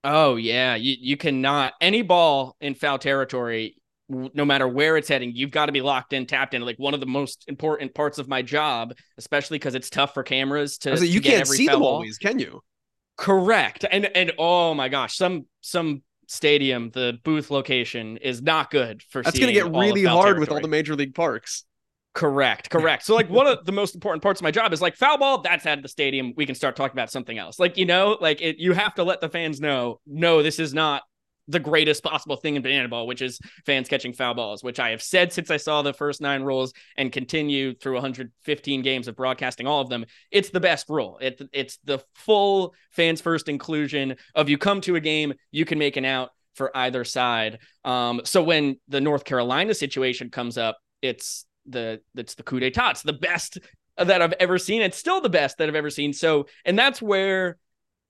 Oh 0.04 0.36
yeah, 0.36 0.76
you 0.76 0.94
you 1.00 1.16
cannot 1.16 1.72
any 1.80 2.02
ball 2.02 2.56
in 2.60 2.74
foul 2.74 2.98
territory 2.98 3.76
no 4.08 4.44
matter 4.44 4.68
where 4.68 4.96
it's 4.96 5.08
heading, 5.08 5.32
you've 5.34 5.50
got 5.50 5.66
to 5.66 5.72
be 5.72 5.80
locked 5.80 6.12
in, 6.12 6.26
tapped 6.26 6.54
in. 6.54 6.62
Like 6.62 6.78
one 6.78 6.94
of 6.94 7.00
the 7.00 7.06
most 7.06 7.44
important 7.48 7.94
parts 7.94 8.18
of 8.18 8.28
my 8.28 8.42
job, 8.42 8.94
especially 9.18 9.58
because 9.58 9.74
it's 9.74 9.90
tough 9.90 10.14
for 10.14 10.22
cameras 10.22 10.78
to. 10.78 10.96
So 10.96 11.04
you 11.04 11.20
to 11.20 11.28
can't 11.28 11.48
see 11.48 11.66
them 11.66 11.80
ball. 11.80 11.94
always, 11.94 12.18
can 12.18 12.38
you? 12.38 12.60
Correct. 13.16 13.84
And 13.90 14.04
and 14.16 14.32
oh 14.38 14.74
my 14.74 14.88
gosh, 14.88 15.16
some 15.16 15.46
some 15.60 16.02
stadium, 16.32 16.90
the 16.90 17.18
booth 17.24 17.50
location 17.50 18.16
is 18.16 18.42
not 18.42 18.70
good 18.70 19.02
for. 19.02 19.22
That's 19.22 19.38
going 19.38 19.48
to 19.48 19.52
get 19.52 19.70
really 19.70 20.04
hard 20.04 20.24
territory. 20.24 20.40
with 20.40 20.50
all 20.50 20.60
the 20.60 20.68
major 20.68 20.96
league 20.96 21.14
parks. 21.14 21.64
Correct, 22.14 22.68
correct. 22.68 23.04
So 23.04 23.14
like 23.14 23.30
one 23.30 23.46
of 23.46 23.64
the 23.64 23.72
most 23.72 23.94
important 23.94 24.22
parts 24.22 24.40
of 24.40 24.44
my 24.44 24.50
job 24.50 24.72
is 24.72 24.82
like 24.82 24.96
foul 24.96 25.16
ball. 25.16 25.40
That's 25.40 25.64
out 25.64 25.78
of 25.78 25.82
the 25.82 25.88
stadium. 25.88 26.34
We 26.36 26.44
can 26.44 26.54
start 26.54 26.76
talking 26.76 26.94
about 26.94 27.10
something 27.10 27.38
else. 27.38 27.58
Like 27.58 27.78
you 27.78 27.86
know, 27.86 28.18
like 28.20 28.42
it, 28.42 28.56
you 28.58 28.72
have 28.72 28.94
to 28.96 29.04
let 29.04 29.20
the 29.20 29.28
fans 29.28 29.60
know. 29.60 30.00
No, 30.06 30.42
this 30.42 30.58
is 30.58 30.74
not 30.74 31.02
the 31.48 31.58
greatest 31.58 32.02
possible 32.02 32.36
thing 32.36 32.56
in 32.56 32.62
banana 32.62 32.88
ball, 32.88 33.06
which 33.06 33.22
is 33.22 33.40
fans 33.66 33.88
catching 33.88 34.12
foul 34.12 34.34
balls, 34.34 34.62
which 34.62 34.78
I 34.78 34.90
have 34.90 35.02
said 35.02 35.32
since 35.32 35.50
I 35.50 35.56
saw 35.56 35.82
the 35.82 35.92
first 35.92 36.20
nine 36.20 36.42
rules 36.42 36.72
and 36.96 37.10
continue 37.10 37.74
through 37.74 37.94
115 37.94 38.82
games 38.82 39.08
of 39.08 39.16
broadcasting 39.16 39.66
all 39.66 39.80
of 39.80 39.88
them. 39.88 40.04
It's 40.30 40.50
the 40.50 40.60
best 40.60 40.88
rule. 40.88 41.18
It, 41.20 41.40
it's 41.52 41.78
the 41.84 41.98
full 42.14 42.74
fans 42.90 43.20
first 43.20 43.48
inclusion 43.48 44.16
of 44.34 44.48
you 44.48 44.58
come 44.58 44.80
to 44.82 44.96
a 44.96 45.00
game, 45.00 45.34
you 45.50 45.64
can 45.64 45.78
make 45.78 45.96
an 45.96 46.04
out 46.04 46.30
for 46.54 46.76
either 46.76 47.04
side. 47.04 47.58
Um, 47.84 48.20
so 48.24 48.42
when 48.42 48.78
the 48.88 49.00
North 49.00 49.24
Carolina 49.24 49.74
situation 49.74 50.30
comes 50.30 50.58
up, 50.58 50.78
it's 51.00 51.46
the 51.66 52.00
it's 52.14 52.34
the 52.34 52.42
coup 52.42 52.60
d'etat. 52.60 52.90
It's 52.90 53.02
the 53.02 53.12
best 53.12 53.58
that 53.96 54.22
I've 54.22 54.34
ever 54.34 54.58
seen. 54.58 54.82
It's 54.82 54.96
still 54.96 55.20
the 55.20 55.28
best 55.28 55.58
that 55.58 55.68
I've 55.68 55.74
ever 55.74 55.90
seen. 55.90 56.12
So, 56.12 56.46
and 56.64 56.78
that's 56.78 57.02
where, 57.02 57.58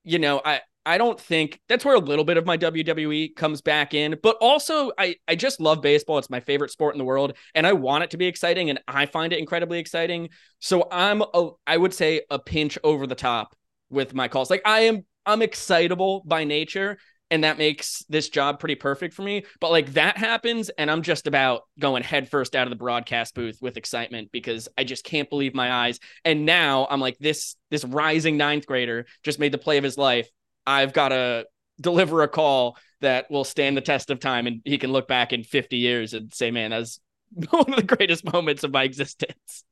you 0.03 0.19
know, 0.19 0.41
I 0.43 0.61
I 0.85 0.97
don't 0.97 1.19
think 1.19 1.59
that's 1.69 1.85
where 1.85 1.95
a 1.95 1.99
little 1.99 2.25
bit 2.25 2.37
of 2.37 2.45
my 2.45 2.57
WWE 2.57 3.35
comes 3.35 3.61
back 3.61 3.93
in, 3.93 4.17
but 4.21 4.37
also 4.41 4.91
I 4.97 5.15
I 5.27 5.35
just 5.35 5.61
love 5.61 5.81
baseball. 5.81 6.17
It's 6.17 6.29
my 6.29 6.39
favorite 6.39 6.71
sport 6.71 6.95
in 6.95 6.99
the 6.99 7.05
world 7.05 7.37
and 7.55 7.65
I 7.65 7.73
want 7.73 8.03
it 8.03 8.11
to 8.11 8.17
be 8.17 8.25
exciting 8.25 8.69
and 8.69 8.79
I 8.87 9.05
find 9.05 9.33
it 9.33 9.39
incredibly 9.39 9.79
exciting. 9.79 10.29
So 10.59 10.87
I'm 10.91 11.21
a, 11.21 11.49
I 11.65 11.77
would 11.77 11.93
say 11.93 12.21
a 12.29 12.39
pinch 12.39 12.77
over 12.83 13.07
the 13.07 13.15
top 13.15 13.55
with 13.89 14.13
my 14.13 14.27
calls. 14.27 14.49
Like 14.49 14.63
I 14.65 14.81
am 14.81 15.05
I'm 15.25 15.41
excitable 15.41 16.23
by 16.25 16.43
nature 16.43 16.97
and 17.33 17.43
that 17.43 17.57
makes 17.57 18.05
this 18.09 18.29
job 18.29 18.59
pretty 18.59 18.75
perfect 18.75 19.15
for 19.15 19.23
me. 19.23 19.43
But 19.59 19.71
like 19.71 19.93
that 19.93 20.17
happens, 20.17 20.69
and 20.69 20.91
I'm 20.91 21.01
just 21.01 21.25
about 21.25 21.63
going 21.79 22.03
headfirst 22.03 22.55
out 22.55 22.67
of 22.67 22.69
the 22.69 22.75
broadcast 22.75 23.33
booth 23.33 23.57
with 23.59 23.75
excitement 23.75 24.31
because 24.31 24.69
I 24.77 24.83
just 24.83 25.03
can't 25.03 25.31
believe 25.31 25.55
my 25.55 25.71
eyes. 25.71 25.99
And 26.23 26.45
now 26.45 26.85
I'm 26.91 26.99
like 26.99 27.17
this 27.17 27.55
this 27.71 27.85
rising 27.85 28.37
ninth 28.37 28.67
grader 28.67 29.07
just 29.23 29.39
made 29.39 29.51
the 29.51 29.57
play 29.57 29.79
of 29.79 29.83
his 29.83 29.97
life, 29.97 30.29
I've 30.65 30.93
got 30.93 31.09
to 31.09 31.45
deliver 31.79 32.21
a 32.21 32.27
call 32.27 32.77
that 33.01 33.29
will 33.29 33.43
stand 33.43 33.75
the 33.75 33.81
test 33.81 34.09
of 34.09 34.19
time 34.19 34.47
and 34.47 34.61
he 34.63 34.77
can 34.77 34.91
look 34.91 35.07
back 35.07 35.33
in 35.33 35.43
50 35.43 35.77
years 35.77 36.13
and 36.13 36.33
say, 36.33 36.51
man, 36.51 36.71
that's 36.71 36.99
one 37.49 37.69
of 37.69 37.75
the 37.75 37.95
greatest 37.95 38.31
moments 38.31 38.63
of 38.63 38.71
my 38.71 38.83
existence. 38.83 39.63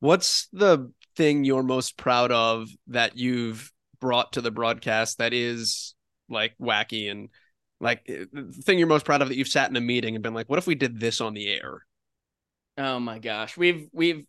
What's 0.00 0.48
the 0.52 0.92
thing 1.16 1.44
you're 1.44 1.62
most 1.62 1.96
proud 1.96 2.30
of 2.30 2.68
that 2.88 3.16
you've 3.16 3.72
brought 4.00 4.34
to 4.34 4.42
the 4.42 4.50
broadcast 4.50 5.18
that 5.18 5.32
is 5.32 5.94
like 6.28 6.54
wacky 6.60 7.10
and 7.10 7.30
like 7.80 8.02
eh, 8.08 8.24
the 8.32 8.62
thing 8.62 8.78
you're 8.78 8.88
most 8.88 9.06
proud 9.06 9.22
of 9.22 9.28
that 9.28 9.36
you've 9.36 9.48
sat 9.48 9.70
in 9.70 9.76
a 9.76 9.80
meeting 9.80 10.14
and 10.14 10.22
been 10.22 10.34
like, 10.34 10.48
what 10.48 10.58
if 10.58 10.66
we 10.66 10.74
did 10.74 11.00
this 11.00 11.20
on 11.20 11.34
the 11.34 11.48
air? 11.48 11.86
Oh 12.76 13.00
my 13.00 13.18
gosh. 13.18 13.56
We've, 13.56 13.88
we've, 13.92 14.26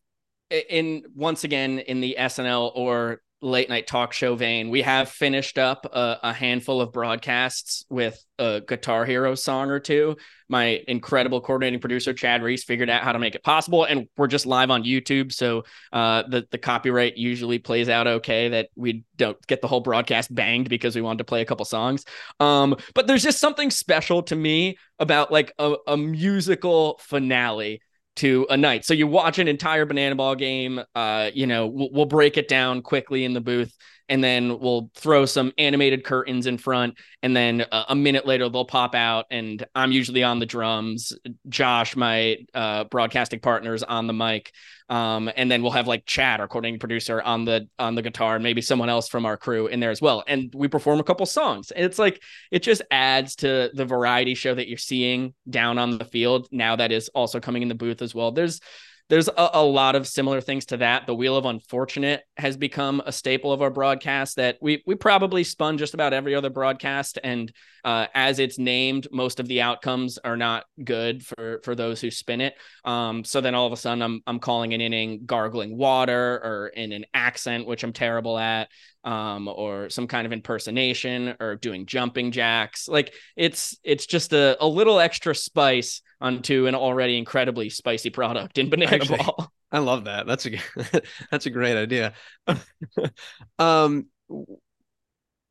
eh, 0.52 0.62
in 0.70 1.04
once 1.14 1.44
again 1.44 1.80
in 1.80 2.00
the 2.00 2.16
SNL 2.18 2.72
or 2.76 3.22
late 3.42 3.70
night 3.70 3.86
talk 3.86 4.14
show 4.14 4.36
vein, 4.36 4.70
we 4.70 4.82
have 4.82 5.10
finished 5.10 5.58
up 5.58 5.86
a, 5.86 6.18
a, 6.24 6.34
handful 6.34 6.82
of 6.82 6.92
broadcasts 6.92 7.86
with 7.90 8.24
a 8.40 8.62
Guitar 8.62 9.06
Hero 9.06 9.36
song 9.36 9.70
or 9.70 9.80
two. 9.80 10.18
My 10.50 10.82
incredible 10.88 11.42
coordinating 11.42 11.80
producer 11.80 12.14
Chad 12.14 12.42
Reese 12.42 12.64
figured 12.64 12.90
out 12.90 13.04
how 13.04 13.12
to 13.12 13.20
make 13.20 13.36
it 13.36 13.44
possible, 13.44 13.84
and 13.84 14.08
we're 14.18 14.28
just 14.28 14.46
live 14.46 14.72
on 14.72 14.84
YouTube, 14.84 15.32
so 15.32 15.66
uh, 15.94 16.24
the 16.28 16.48
the 16.50 16.58
copyright 16.58 17.18
usually 17.18 17.60
plays 17.60 17.90
out 17.90 18.08
okay. 18.08 18.50
That 18.50 18.70
we 18.76 19.04
don't 19.18 19.38
get 19.46 19.62
the 19.62 19.68
whole 19.68 19.82
broadcast 19.82 20.34
banged 20.34 20.70
because 20.70 20.96
we 20.96 21.02
wanted 21.02 21.20
to 21.20 21.26
play 21.26 21.42
a 21.42 21.46
couple 21.46 21.66
songs. 21.66 22.06
Um, 22.40 22.76
but 22.96 23.08
there's 23.08 23.24
just 23.24 23.40
something 23.40 23.70
special 23.70 24.24
to 24.24 24.36
me 24.36 24.78
about 25.00 25.32
like 25.32 25.52
a, 25.60 25.76
a 25.86 25.98
musical 25.98 27.00
finale 27.04 27.82
to 28.18 28.48
a 28.50 28.58
night. 28.58 28.86
So 28.86 28.94
you 28.94 29.08
watch 29.08 29.40
an 29.40 29.48
entire 29.48 29.86
banana 29.86 30.16
ball 30.16 30.36
game. 30.36 30.82
Uh, 30.96 31.32
you 31.34 31.48
know, 31.48 31.68
we'll, 31.68 31.90
we'll, 31.92 32.06
break 32.06 32.38
it 32.38 32.48
down 32.48 32.82
quickly 32.82 33.26
in 33.26 33.34
the 33.34 33.42
booth, 33.42 33.76
and 34.10 34.24
then 34.24 34.60
we'll 34.60 34.90
throw 34.96 35.26
some 35.26 35.52
animated 35.58 36.04
curtains 36.04 36.48
in 36.48 36.58
front, 36.58 36.98
and 37.22 37.36
then 37.36 37.62
a, 37.72 37.86
a 37.90 37.96
minute 37.96 38.26
later 38.26 38.50
they'll 38.50 38.66
pop 38.66 38.96
out, 38.96 39.26
and 39.32 39.66
I'm 39.76 39.92
usually 39.92 40.24
on 40.24 40.40
the 40.40 40.46
drums. 40.46 41.14
Josh, 41.50 41.96
my 41.96 42.38
uh, 42.54 42.86
broadcasting 42.86 43.40
partner, 43.40 43.74
is 43.74 43.84
on 43.84 44.08
the 44.08 44.14
mic, 44.14 44.52
um, 44.90 45.30
and 45.36 45.52
then 45.52 45.62
we'll 45.62 45.72
have 45.72 45.88
like 45.88 46.06
Chad, 46.06 46.40
our 46.40 46.48
coordinating 46.48 46.80
producer, 46.80 47.22
on 47.22 47.46
the 47.46 47.68
on 47.78 47.96
the 47.96 48.02
guitar, 48.02 48.36
and 48.36 48.44
maybe 48.44 48.62
someone 48.62 48.90
else 48.90 49.08
from 49.10 49.26
our 49.26 49.38
crew 49.38 49.68
in 49.68 49.80
there 49.80 49.92
as 49.92 50.02
well. 50.02 50.24
And 50.28 50.54
we 50.56 50.68
perform 50.68 51.00
a 51.00 51.04
couple 51.04 51.26
songs. 51.26 51.72
And 51.72 51.86
it's 51.86 52.00
like 52.00 52.22
it 52.52 52.64
just 52.64 52.82
adds 52.92 53.36
to 53.38 53.70
the 53.74 53.86
variety 53.86 54.36
show 54.36 54.56
that 54.56 54.68
you're 54.68 54.78
seeing 54.78 55.34
down 55.50 55.78
on 55.78 55.98
the 55.98 56.06
field. 56.06 56.48
Now 56.52 56.78
that 56.78 56.92
is 56.92 57.10
also 57.10 57.40
coming 57.40 57.62
in 57.62 57.68
the 57.68 57.76
booth 57.76 58.02
as 58.02 58.16
well. 58.16 58.32
There's 58.32 58.62
there's 59.10 59.30
a, 59.30 59.50
a, 59.54 59.64
lot 59.64 59.96
of 59.96 60.06
similar 60.08 60.42
things 60.42 60.66
to 60.66 60.78
that. 60.78 61.08
The 61.08 61.16
Wheel 61.16 61.38
of 61.38 61.46
Unfortunate 61.46 62.24
has 62.36 62.58
become 62.58 63.02
a 63.06 63.12
staple 63.12 63.54
of 63.54 63.62
our 63.62 63.70
broadcast 63.70 64.36
that 64.36 64.58
we 64.62 64.84
we 64.86 64.96
probably 64.96 65.44
spun 65.44 65.78
just 65.78 65.94
about 65.94 66.14
every 66.14 66.36
other 66.36 66.50
broadcast. 66.50 67.18
And 67.24 67.52
uh, 67.86 68.08
as 68.14 68.40
it's 68.40 68.60
named, 68.60 69.08
most 69.12 69.40
of 69.40 69.48
the 69.48 69.62
outcomes 69.62 70.18
are 70.18 70.36
not 70.36 70.66
good 70.84 71.26
for 71.26 71.62
for 71.64 71.74
those 71.74 72.02
who 72.02 72.12
spin 72.12 72.42
it. 72.42 72.56
Um, 72.84 73.24
so 73.24 73.40
then 73.40 73.56
all 73.56 73.66
of 73.66 73.74
a 73.74 73.78
sudden, 73.78 74.02
I'm 74.02 74.22
I'm 74.28 74.40
calling 74.40 74.74
an 74.74 74.82
inning 74.82 75.22
gargling 75.26 75.78
water 75.78 76.42
or 76.44 76.68
in 76.68 76.92
an 76.92 77.06
accent, 77.14 77.66
which 77.66 77.84
I'm 77.84 77.94
terrible 77.94 78.38
at 78.38 78.68
um, 79.06 79.48
or 79.48 79.90
some 79.90 80.08
kind 80.08 80.26
of 80.26 80.34
impersonation 80.34 81.36
or 81.40 81.56
doing 81.56 81.86
jumping 81.86 82.32
jacks. 82.32 82.90
Like 82.90 83.14
it's 83.38 83.78
it's 83.84 84.06
just 84.06 84.34
a, 84.34 84.58
a 84.60 84.68
little 84.68 85.00
extra 85.00 85.34
spice 85.34 86.02
onto 86.20 86.68
an 86.68 86.76
already 86.76 87.18
incredibly 87.18 87.70
spicy 87.70 88.10
product 88.10 88.58
in 88.58 88.70
banana 88.70 88.96
Actually, 88.96 89.20
ball. 89.20 89.52
I 89.72 89.80
love 89.80 90.06
that. 90.06 90.26
That's 90.26 90.46
a 90.46 90.58
that's 91.32 91.46
a 91.46 91.50
great 91.50 91.78
idea. 91.78 92.14
um, 93.60 94.08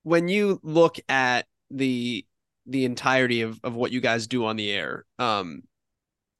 when 0.03 0.29
you 0.29 0.61
look 0.63 0.97
at 1.09 1.47
the 1.71 2.25
the 2.67 2.85
entirety 2.85 3.43
of, 3.43 3.61
of 3.63 3.75
what 3.75 3.93
you 3.93 4.01
guys 4.01 4.27
do 4.27 4.45
on 4.45 4.57
the 4.57 4.71
air, 4.71 5.05
um, 5.19 5.63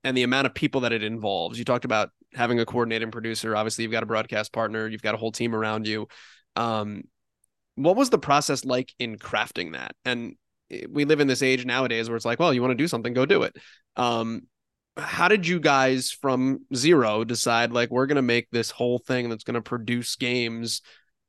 and 0.03 0.17
the 0.17 0.25
amount 0.25 0.47
of 0.47 0.55
people 0.55 0.83
that 0.83 0.93
it 0.93 1.03
involves, 1.03 1.59
you 1.59 1.65
talked 1.65 1.85
about 1.85 2.11
having 2.35 2.61
a 2.61 2.67
coordinating 2.67 3.11
producer. 3.11 3.57
Obviously, 3.57 3.83
you've 3.83 3.93
got 3.93 4.03
a 4.03 4.07
broadcast 4.07 4.53
partner, 4.53 4.89
you've 4.89 5.03
got 5.03 5.15
a 5.15 5.19
whole 5.19 5.33
team 5.33 5.55
around 5.55 5.87
you. 5.87 6.09
Um, 6.57 7.05
what 7.77 7.97
was 7.97 8.11
the 8.11 8.19
process 8.19 8.65
like 8.65 8.93
in 8.99 9.17
crafting 9.19 9.73
that? 9.75 9.95
And 10.05 10.37
we 10.89 11.05
live 11.05 11.21
in 11.21 11.29
this 11.29 11.43
age 11.43 11.65
nowadays 11.65 12.09
where 12.09 12.17
it's 12.17 12.25
like, 12.25 12.39
well, 12.39 12.53
you 12.53 12.61
want 12.61 12.73
to 12.73 12.77
do 12.77 12.89
something, 12.89 13.13
go 13.13 13.27
do 13.27 13.43
it. 13.43 13.57
Um, 13.97 14.43
how 14.97 15.29
did 15.29 15.47
you 15.47 15.61
guys 15.61 16.11
from 16.11 16.61
zero 16.75 17.25
decide 17.25 17.73
like 17.73 17.91
we're 17.91 18.07
going 18.07 18.17
to 18.17 18.23
make 18.23 18.51
this 18.51 18.71
whole 18.71 18.99
thing 18.99 19.29
that's 19.29 19.45
going 19.45 19.55
to 19.55 19.63
produce 19.63 20.17
games 20.17 20.81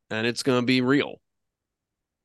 and 0.09 0.25
it's 0.25 0.43
going 0.43 0.61
to 0.61 0.65
be 0.65 0.81
real? 0.81 1.15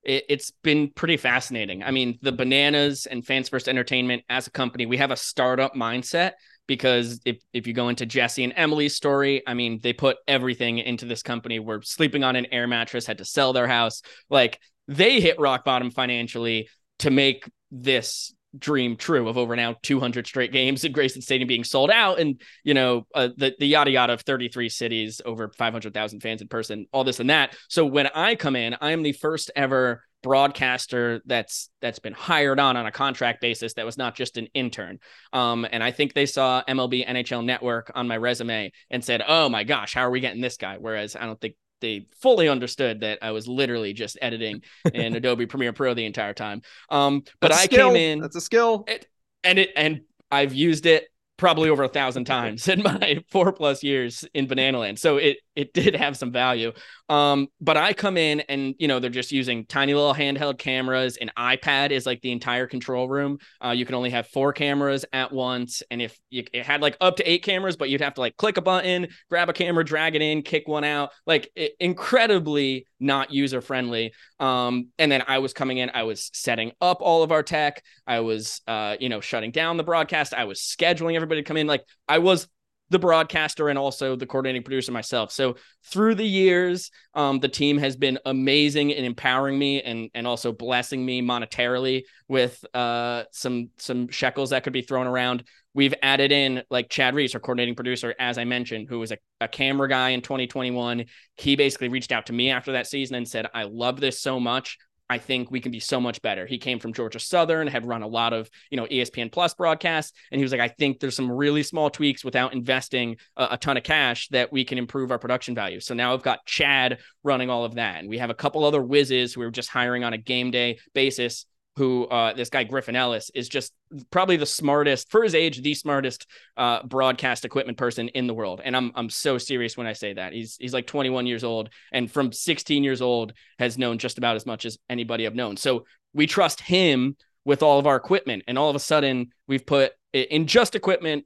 It, 0.04 0.24
it's 0.28 0.52
been 0.62 0.90
pretty 0.90 1.16
fascinating. 1.16 1.82
I 1.82 1.90
mean, 1.90 2.18
the 2.22 2.32
bananas 2.32 3.06
and 3.06 3.26
Fans 3.26 3.48
First 3.48 3.68
Entertainment 3.68 4.22
as 4.28 4.46
a 4.46 4.50
company, 4.50 4.86
we 4.86 4.96
have 4.98 5.10
a 5.10 5.16
startup 5.16 5.74
mindset 5.74 6.32
because 6.68 7.20
if 7.24 7.42
if 7.52 7.66
you 7.66 7.72
go 7.72 7.88
into 7.88 8.06
Jesse 8.06 8.44
and 8.44 8.52
Emily's 8.56 8.94
story, 8.94 9.42
I 9.46 9.54
mean, 9.54 9.80
they 9.82 9.92
put 9.92 10.18
everything 10.28 10.78
into 10.78 11.06
this 11.06 11.22
company. 11.22 11.58
We're 11.58 11.82
sleeping 11.82 12.22
on 12.22 12.36
an 12.36 12.46
air 12.52 12.68
mattress, 12.68 13.04
had 13.04 13.18
to 13.18 13.24
sell 13.24 13.52
their 13.52 13.66
house. 13.66 14.02
Like 14.30 14.60
they 14.86 15.20
hit 15.20 15.40
rock 15.40 15.64
bottom 15.64 15.90
financially 15.90 16.68
to 17.02 17.10
make 17.10 17.50
this 17.70 18.34
dream 18.58 18.96
true 18.96 19.28
of 19.28 19.38
over 19.38 19.56
now 19.56 19.76
200 19.82 20.26
straight 20.26 20.52
games 20.52 20.84
at 20.84 20.92
Grayson 20.92 21.22
Stadium 21.22 21.48
being 21.48 21.64
sold 21.64 21.90
out 21.90 22.20
and 22.20 22.40
you 22.64 22.74
know 22.74 23.06
uh, 23.14 23.28
the 23.36 23.54
the 23.58 23.66
yada 23.66 23.90
yada 23.90 24.12
of 24.12 24.20
33 24.22 24.68
cities 24.68 25.20
over 25.24 25.50
500,000 25.56 26.20
fans 26.20 26.42
in 26.42 26.48
person 26.48 26.86
all 26.92 27.04
this 27.04 27.20
and 27.20 27.30
that. 27.30 27.56
So 27.68 27.86
when 27.86 28.08
I 28.08 28.34
come 28.34 28.56
in 28.56 28.76
I 28.80 28.92
am 28.92 29.02
the 29.02 29.12
first 29.12 29.50
ever 29.56 30.04
broadcaster 30.22 31.20
that's 31.26 31.70
that's 31.80 31.98
been 31.98 32.12
hired 32.12 32.60
on 32.60 32.76
on 32.76 32.86
a 32.86 32.92
contract 32.92 33.40
basis 33.40 33.74
that 33.74 33.86
was 33.86 33.96
not 33.98 34.14
just 34.14 34.36
an 34.36 34.46
intern. 34.54 34.98
Um 35.32 35.66
and 35.70 35.82
i 35.82 35.90
think 35.90 36.12
they 36.12 36.26
saw 36.26 36.62
mlb 36.68 37.06
nhl 37.08 37.44
network 37.44 37.90
on 37.94 38.06
my 38.06 38.18
resume 38.18 38.70
and 38.90 39.04
said 39.04 39.22
oh 39.26 39.48
my 39.48 39.64
gosh 39.64 39.94
how 39.94 40.02
are 40.02 40.10
we 40.10 40.20
getting 40.20 40.42
this 40.42 40.58
guy? 40.58 40.76
Whereas 40.78 41.16
i 41.16 41.24
don't 41.24 41.40
think 41.40 41.54
they 41.82 42.06
fully 42.22 42.48
understood 42.48 43.00
that 43.00 43.18
i 43.20 43.30
was 43.30 43.46
literally 43.46 43.92
just 43.92 44.16
editing 44.22 44.62
in 44.94 45.14
adobe 45.14 45.44
premiere 45.44 45.74
pro 45.74 45.92
the 45.92 46.06
entire 46.06 46.32
time. 46.32 46.62
Um 46.88 47.24
but 47.40 47.52
i 47.52 47.66
came 47.66 47.96
in 47.96 48.20
that's 48.20 48.36
a 48.36 48.40
skill. 48.40 48.84
It, 48.88 49.06
and 49.44 49.58
it 49.58 49.70
and 49.76 50.00
i've 50.30 50.54
used 50.54 50.86
it 50.86 51.11
probably 51.42 51.68
over 51.68 51.82
a 51.82 51.88
thousand 51.88 52.24
times 52.24 52.68
in 52.68 52.84
my 52.84 53.20
four 53.28 53.52
plus 53.52 53.82
years 53.82 54.24
in 54.32 54.46
banana 54.46 54.78
land 54.78 54.96
so 54.96 55.16
it 55.16 55.38
it 55.54 55.74
did 55.74 55.94
have 55.94 56.16
some 56.16 56.32
value. 56.32 56.72
Um, 57.08 57.48
but 57.60 57.76
I 57.76 57.92
come 57.92 58.16
in 58.16 58.40
and 58.40 58.74
you 58.78 58.88
know 58.88 58.98
they're 58.98 59.10
just 59.10 59.32
using 59.32 59.66
tiny 59.66 59.92
little 59.92 60.14
handheld 60.14 60.58
cameras. 60.58 61.18
An 61.18 61.30
iPad 61.36 61.90
is 61.90 62.06
like 62.06 62.22
the 62.22 62.32
entire 62.32 62.66
control 62.66 63.08
room. 63.08 63.38
Uh, 63.62 63.70
you 63.70 63.84
can 63.84 63.94
only 63.94 64.10
have 64.10 64.28
four 64.28 64.52
cameras 64.52 65.04
at 65.12 65.30
once, 65.30 65.82
and 65.90 66.00
if 66.00 66.18
you 66.30 66.44
it 66.52 66.64
had 66.64 66.80
like 66.80 66.96
up 67.00 67.16
to 67.16 67.30
eight 67.30 67.42
cameras, 67.42 67.76
but 67.76 67.90
you'd 67.90 68.00
have 68.00 68.14
to 68.14 68.20
like 68.20 68.36
click 68.36 68.56
a 68.56 68.62
button, 68.62 69.08
grab 69.28 69.50
a 69.50 69.52
camera, 69.52 69.84
drag 69.84 70.14
it 70.14 70.22
in, 70.22 70.42
kick 70.42 70.66
one 70.66 70.84
out. 70.84 71.10
Like 71.26 71.50
it, 71.54 71.72
incredibly 71.80 72.86
not 72.98 73.32
user 73.32 73.60
friendly. 73.60 74.12
Um, 74.38 74.88
and 74.98 75.10
then 75.10 75.24
I 75.26 75.38
was 75.38 75.52
coming 75.52 75.78
in, 75.78 75.90
I 75.92 76.04
was 76.04 76.30
setting 76.32 76.72
up 76.80 76.98
all 77.00 77.24
of 77.24 77.32
our 77.32 77.42
tech. 77.42 77.82
I 78.06 78.20
was 78.20 78.62
uh, 78.66 78.96
you 78.98 79.10
know 79.10 79.20
shutting 79.20 79.50
down 79.50 79.76
the 79.76 79.84
broadcast. 79.84 80.32
I 80.32 80.44
was 80.44 80.60
scheduling 80.60 81.14
everybody 81.14 81.31
to 81.36 81.42
come 81.42 81.56
in. 81.56 81.66
Like 81.66 81.84
I 82.08 82.18
was 82.18 82.48
the 82.92 82.98
broadcaster 82.98 83.68
and 83.70 83.78
also 83.78 84.14
the 84.14 84.26
coordinating 84.26 84.62
producer 84.62 84.92
myself. 84.92 85.32
So 85.32 85.56
through 85.84 86.14
the 86.14 86.26
years, 86.26 86.90
um, 87.14 87.40
the 87.40 87.48
team 87.48 87.78
has 87.78 87.96
been 87.96 88.18
amazing 88.26 88.90
in 88.90 89.04
empowering 89.04 89.58
me 89.58 89.82
and 89.82 90.10
and 90.14 90.26
also 90.26 90.52
blessing 90.52 91.04
me 91.04 91.22
monetarily 91.22 92.02
with 92.28 92.64
uh, 92.74 93.24
some 93.32 93.70
some 93.78 94.08
shekels 94.08 94.50
that 94.50 94.62
could 94.62 94.72
be 94.72 94.82
thrown 94.82 95.06
around. 95.06 95.44
We've 95.74 95.94
added 96.02 96.32
in 96.32 96.62
like 96.70 96.90
Chad 96.90 97.14
Reese, 97.14 97.34
our 97.34 97.40
coordinating 97.40 97.74
producer, 97.74 98.14
as 98.18 98.36
I 98.36 98.44
mentioned, 98.44 98.88
who 98.90 98.98
was 98.98 99.10
a, 99.10 99.16
a 99.40 99.48
camera 99.48 99.88
guy 99.88 100.10
in 100.10 100.20
2021. 100.20 101.06
He 101.36 101.56
basically 101.56 101.88
reached 101.88 102.12
out 102.12 102.26
to 102.26 102.34
me 102.34 102.50
after 102.50 102.72
that 102.72 102.86
season 102.86 103.16
and 103.16 103.26
said, 103.26 103.46
I 103.54 103.62
love 103.64 103.98
this 103.98 104.20
so 104.20 104.38
much. 104.38 104.76
I 105.10 105.18
think 105.18 105.50
we 105.50 105.60
can 105.60 105.72
be 105.72 105.80
so 105.80 106.00
much 106.00 106.22
better. 106.22 106.46
He 106.46 106.58
came 106.58 106.78
from 106.78 106.92
Georgia 106.92 107.18
Southern, 107.18 107.66
had 107.66 107.86
run 107.86 108.02
a 108.02 108.06
lot 108.06 108.32
of, 108.32 108.48
you 108.70 108.76
know, 108.76 108.86
ESPN 108.86 109.30
Plus 109.30 109.52
broadcasts, 109.52 110.12
and 110.30 110.38
he 110.38 110.42
was 110.42 110.52
like, 110.52 110.60
I 110.60 110.68
think 110.68 111.00
there's 111.00 111.16
some 111.16 111.30
really 111.30 111.62
small 111.62 111.90
tweaks 111.90 112.24
without 112.24 112.54
investing 112.54 113.16
a, 113.36 113.48
a, 113.52 113.58
ton 113.58 113.76
of 113.76 113.82
cash 113.82 114.28
that 114.28 114.52
we 114.52 114.64
can 114.64 114.78
improve 114.78 115.10
our 115.10 115.18
production 115.18 115.54
value. 115.54 115.80
So 115.80 115.94
now 115.94 116.14
I've 116.14 116.22
got 116.22 116.46
Chad 116.46 117.00
running 117.22 117.50
all 117.50 117.64
of 117.64 117.74
that, 117.74 118.00
and 118.00 118.08
we 118.08 118.18
have 118.18 118.30
a 118.30 118.34
couple 118.34 118.64
other 118.64 118.82
whizzes 118.82 119.34
who 119.34 119.42
are 119.42 119.50
just 119.50 119.68
hiring 119.68 120.02
on 120.02 120.14
a 120.14 120.18
game 120.18 120.50
day 120.50 120.78
basis 120.94 121.46
who 121.76 122.04
uh, 122.06 122.34
this 122.34 122.50
guy 122.50 122.64
Griffin 122.64 122.96
Ellis 122.96 123.30
is 123.34 123.48
just 123.48 123.72
probably 124.10 124.36
the 124.36 124.46
smartest 124.46 125.10
for 125.10 125.22
his 125.22 125.34
age, 125.34 125.62
the 125.62 125.74
smartest 125.74 126.26
uh, 126.56 126.82
broadcast 126.82 127.44
equipment 127.44 127.78
person 127.78 128.08
in 128.08 128.26
the 128.26 128.34
world. 128.34 128.60
And 128.62 128.76
I'm 128.76 128.92
I'm 128.94 129.10
so 129.10 129.38
serious 129.38 129.76
when 129.76 129.86
I 129.86 129.94
say 129.94 130.14
that. 130.14 130.32
He's 130.32 130.56
he's 130.60 130.74
like 130.74 130.86
21 130.86 131.26
years 131.26 131.44
old, 131.44 131.70
and 131.92 132.10
from 132.10 132.32
16 132.32 132.84
years 132.84 133.00
old 133.00 133.32
has 133.58 133.78
known 133.78 133.98
just 133.98 134.18
about 134.18 134.36
as 134.36 134.46
much 134.46 134.66
as 134.66 134.78
anybody 134.90 135.26
I've 135.26 135.34
known. 135.34 135.56
So 135.56 135.84
we 136.12 136.26
trust 136.26 136.60
him 136.60 137.16
with 137.44 137.62
all 137.62 137.78
of 137.78 137.86
our 137.86 137.96
equipment, 137.96 138.44
and 138.46 138.58
all 138.58 138.68
of 138.68 138.76
a 138.76 138.80
sudden 138.80 139.32
we've 139.48 139.66
put 139.66 139.92
in 140.12 140.46
just 140.46 140.74
equipment 140.74 141.24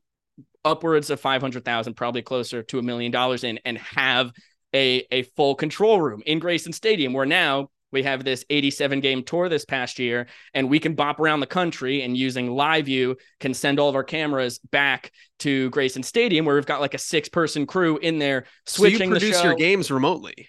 upwards 0.65 1.11
of 1.11 1.21
500,000, 1.21 1.95
probably 1.95 2.23
closer 2.23 2.63
to 2.65 2.79
a 2.79 2.83
million 2.83 3.13
dollars 3.13 3.45
in, 3.45 3.59
and 3.65 3.79
have 3.79 4.33
a 4.75 5.07
a 5.11 5.23
full 5.23 5.57
control 5.57 6.01
room 6.01 6.23
in 6.25 6.39
Grayson 6.39 6.73
Stadium, 6.73 7.13
where 7.13 7.27
now 7.27 7.71
we 7.93 8.03
have 8.03 8.25
this 8.25 8.45
87 8.51 9.01
game 9.01 9.23
tour 9.23 9.49
this 9.49 9.65
past 9.65 9.99
year, 9.99 10.27
and 10.55 10.69
we 10.69 10.79
can 10.79 10.95
bop 10.95 11.21
around 11.21 11.41
the 11.41 11.47
country 11.47 12.03
and 12.03 12.17
using 12.17 12.49
LiveU 12.49 13.17
can 13.41 13.55
send 13.55 13.79
all 13.79 13.89
of 13.89 13.95
our 13.95 14.05
cameras 14.05 14.59
back 14.59 15.13
to 15.41 15.71
Grayson 15.71 16.03
Stadium 16.03 16.45
where 16.45 16.55
we've 16.55 16.67
got 16.67 16.81
like 16.81 16.95
a 16.95 16.99
six 16.99 17.29
person 17.29 17.67
crew 17.67 17.99
in 17.99 18.19
there 18.19 18.47
switching 18.67 18.99
so 18.99 19.05
you 19.05 19.11
produce 19.11 19.45
your 19.45 19.55
games 19.55 19.91
remotely. 19.91 20.49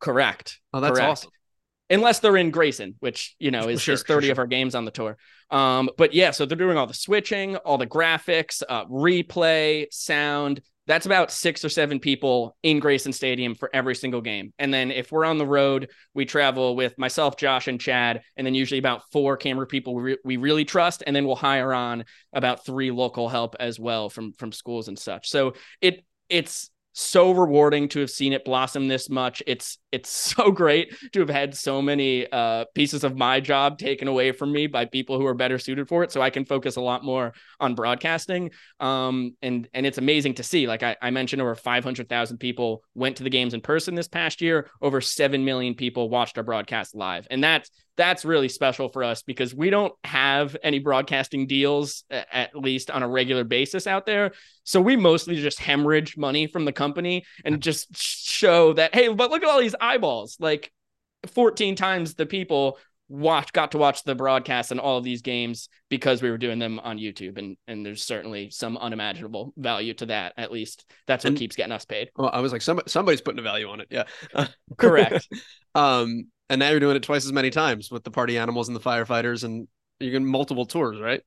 Correct. 0.00 0.60
Oh, 0.72 0.80
that's 0.80 0.98
Correct. 0.98 1.10
awesome. 1.10 1.30
Unless 1.90 2.20
they're 2.20 2.36
in 2.36 2.50
Grayson, 2.50 2.94
which 3.00 3.34
you 3.38 3.50
know 3.50 3.68
is, 3.68 3.82
sure, 3.82 3.94
is 3.94 4.04
30 4.04 4.26
sure, 4.26 4.32
of 4.32 4.38
our 4.38 4.46
games 4.46 4.74
on 4.74 4.84
the 4.84 4.92
tour. 4.92 5.16
Um, 5.50 5.90
but 5.98 6.14
yeah, 6.14 6.30
so 6.30 6.46
they're 6.46 6.56
doing 6.56 6.76
all 6.76 6.86
the 6.86 6.94
switching, 6.94 7.56
all 7.56 7.78
the 7.78 7.86
graphics, 7.86 8.62
uh, 8.68 8.84
replay, 8.86 9.86
sound, 9.90 10.62
that's 10.86 11.06
about 11.06 11.30
six 11.30 11.64
or 11.64 11.68
seven 11.68 12.00
people 12.00 12.56
in 12.62 12.80
Grayson 12.80 13.12
Stadium 13.12 13.54
for 13.54 13.70
every 13.72 13.94
single 13.94 14.20
game. 14.20 14.52
And 14.58 14.72
then 14.72 14.90
if 14.90 15.12
we're 15.12 15.24
on 15.24 15.38
the 15.38 15.46
road, 15.46 15.90
we 16.14 16.24
travel 16.24 16.74
with 16.74 16.98
myself, 16.98 17.36
Josh, 17.36 17.68
and 17.68 17.80
Chad, 17.80 18.22
and 18.36 18.46
then 18.46 18.54
usually 18.54 18.78
about 18.78 19.02
four 19.12 19.36
camera 19.36 19.66
people 19.66 19.94
we, 19.94 20.02
re- 20.02 20.18
we 20.24 20.36
really 20.36 20.64
trust, 20.64 21.02
and 21.06 21.14
then 21.14 21.26
we'll 21.26 21.36
hire 21.36 21.72
on 21.72 22.04
about 22.32 22.64
three 22.64 22.90
local 22.90 23.28
help 23.28 23.54
as 23.60 23.78
well 23.78 24.10
from 24.10 24.32
from 24.32 24.52
schools 24.52 24.88
and 24.88 24.98
such. 24.98 25.28
So 25.30 25.54
it 25.80 26.04
it's 26.28 26.70
so 26.92 27.30
rewarding 27.30 27.88
to 27.90 28.00
have 28.00 28.10
seen 28.10 28.32
it 28.32 28.44
blossom 28.44 28.88
this 28.88 29.08
much. 29.08 29.42
It's 29.46 29.78
it's 29.92 30.10
so 30.10 30.50
great 30.50 30.94
to 31.12 31.20
have 31.20 31.30
had 31.30 31.56
so 31.56 31.82
many 31.82 32.30
uh, 32.30 32.64
pieces 32.74 33.04
of 33.04 33.16
my 33.16 33.40
job 33.40 33.78
taken 33.78 34.08
away 34.08 34.32
from 34.32 34.52
me 34.52 34.66
by 34.66 34.84
people 34.84 35.18
who 35.18 35.26
are 35.26 35.34
better 35.34 35.58
suited 35.58 35.88
for 35.88 36.02
it, 36.02 36.12
so 36.12 36.20
I 36.20 36.30
can 36.30 36.44
focus 36.44 36.76
a 36.76 36.80
lot 36.80 37.04
more 37.04 37.32
on 37.58 37.74
broadcasting. 37.74 38.50
Um, 38.78 39.36
and 39.42 39.68
and 39.74 39.86
it's 39.86 39.98
amazing 39.98 40.34
to 40.34 40.42
see. 40.42 40.66
Like 40.66 40.82
I, 40.82 40.96
I 41.02 41.10
mentioned, 41.10 41.42
over 41.42 41.54
five 41.54 41.84
hundred 41.84 42.08
thousand 42.08 42.38
people 42.38 42.82
went 42.94 43.16
to 43.16 43.24
the 43.24 43.30
games 43.30 43.54
in 43.54 43.60
person 43.60 43.94
this 43.94 44.08
past 44.08 44.40
year. 44.40 44.68
Over 44.80 45.00
seven 45.00 45.44
million 45.44 45.74
people 45.74 46.08
watched 46.08 46.38
our 46.38 46.44
broadcast 46.44 46.94
live, 46.94 47.26
and 47.30 47.42
that's 47.42 47.70
that's 47.96 48.24
really 48.24 48.48
special 48.48 48.88
for 48.88 49.04
us 49.04 49.22
because 49.22 49.54
we 49.54 49.68
don't 49.68 49.92
have 50.04 50.56
any 50.62 50.78
broadcasting 50.78 51.46
deals 51.46 52.04
at 52.10 52.56
least 52.56 52.90
on 52.90 53.02
a 53.02 53.08
regular 53.08 53.44
basis 53.44 53.86
out 53.86 54.06
there. 54.06 54.32
So 54.64 54.80
we 54.80 54.96
mostly 54.96 55.36
just 55.36 55.58
hemorrhage 55.58 56.16
money 56.16 56.46
from 56.46 56.64
the 56.64 56.72
company 56.72 57.24
and 57.44 57.60
just 57.60 57.94
show 57.94 58.72
that 58.72 58.94
hey, 58.94 59.08
but 59.08 59.30
look 59.30 59.42
at 59.42 59.48
all 59.50 59.60
these 59.60 59.74
eyeballs. 59.80 60.36
Like 60.40 60.72
14 61.26 61.76
times 61.76 62.14
the 62.14 62.26
people 62.26 62.78
watch 63.10 63.52
got 63.52 63.72
to 63.72 63.78
watch 63.78 64.04
the 64.04 64.14
broadcast 64.14 64.70
and 64.70 64.78
all 64.78 64.96
of 64.96 65.04
these 65.04 65.20
games 65.20 65.68
because 65.88 66.22
we 66.22 66.30
were 66.30 66.38
doing 66.38 66.60
them 66.60 66.78
on 66.78 66.96
YouTube 66.96 67.36
and 67.38 67.56
and 67.66 67.84
there's 67.84 68.04
certainly 68.04 68.50
some 68.50 68.76
unimaginable 68.78 69.52
value 69.56 69.92
to 69.92 70.06
that 70.06 70.32
at 70.36 70.52
least 70.52 70.84
that's 71.08 71.24
what 71.24 71.30
and, 71.30 71.38
keeps 71.38 71.56
getting 71.56 71.72
us 71.72 71.84
paid. 71.84 72.10
Well, 72.16 72.30
I 72.32 72.38
was 72.38 72.52
like 72.52 72.62
somebody 72.62 72.88
somebody's 72.88 73.20
putting 73.20 73.40
a 73.40 73.42
value 73.42 73.68
on 73.68 73.80
it. 73.80 73.88
Yeah. 73.90 74.04
Correct. 74.78 75.28
um 75.74 76.28
and 76.48 76.60
now 76.60 76.70
you're 76.70 76.80
doing 76.80 76.96
it 76.96 77.02
twice 77.02 77.26
as 77.26 77.32
many 77.32 77.50
times 77.50 77.90
with 77.90 78.04
the 78.04 78.12
party 78.12 78.38
animals 78.38 78.68
and 78.68 78.76
the 78.76 78.80
firefighters 78.80 79.42
and 79.42 79.66
you're 79.98 80.12
getting 80.12 80.26
multiple 80.26 80.64
tours, 80.64 81.00
right? 81.00 81.22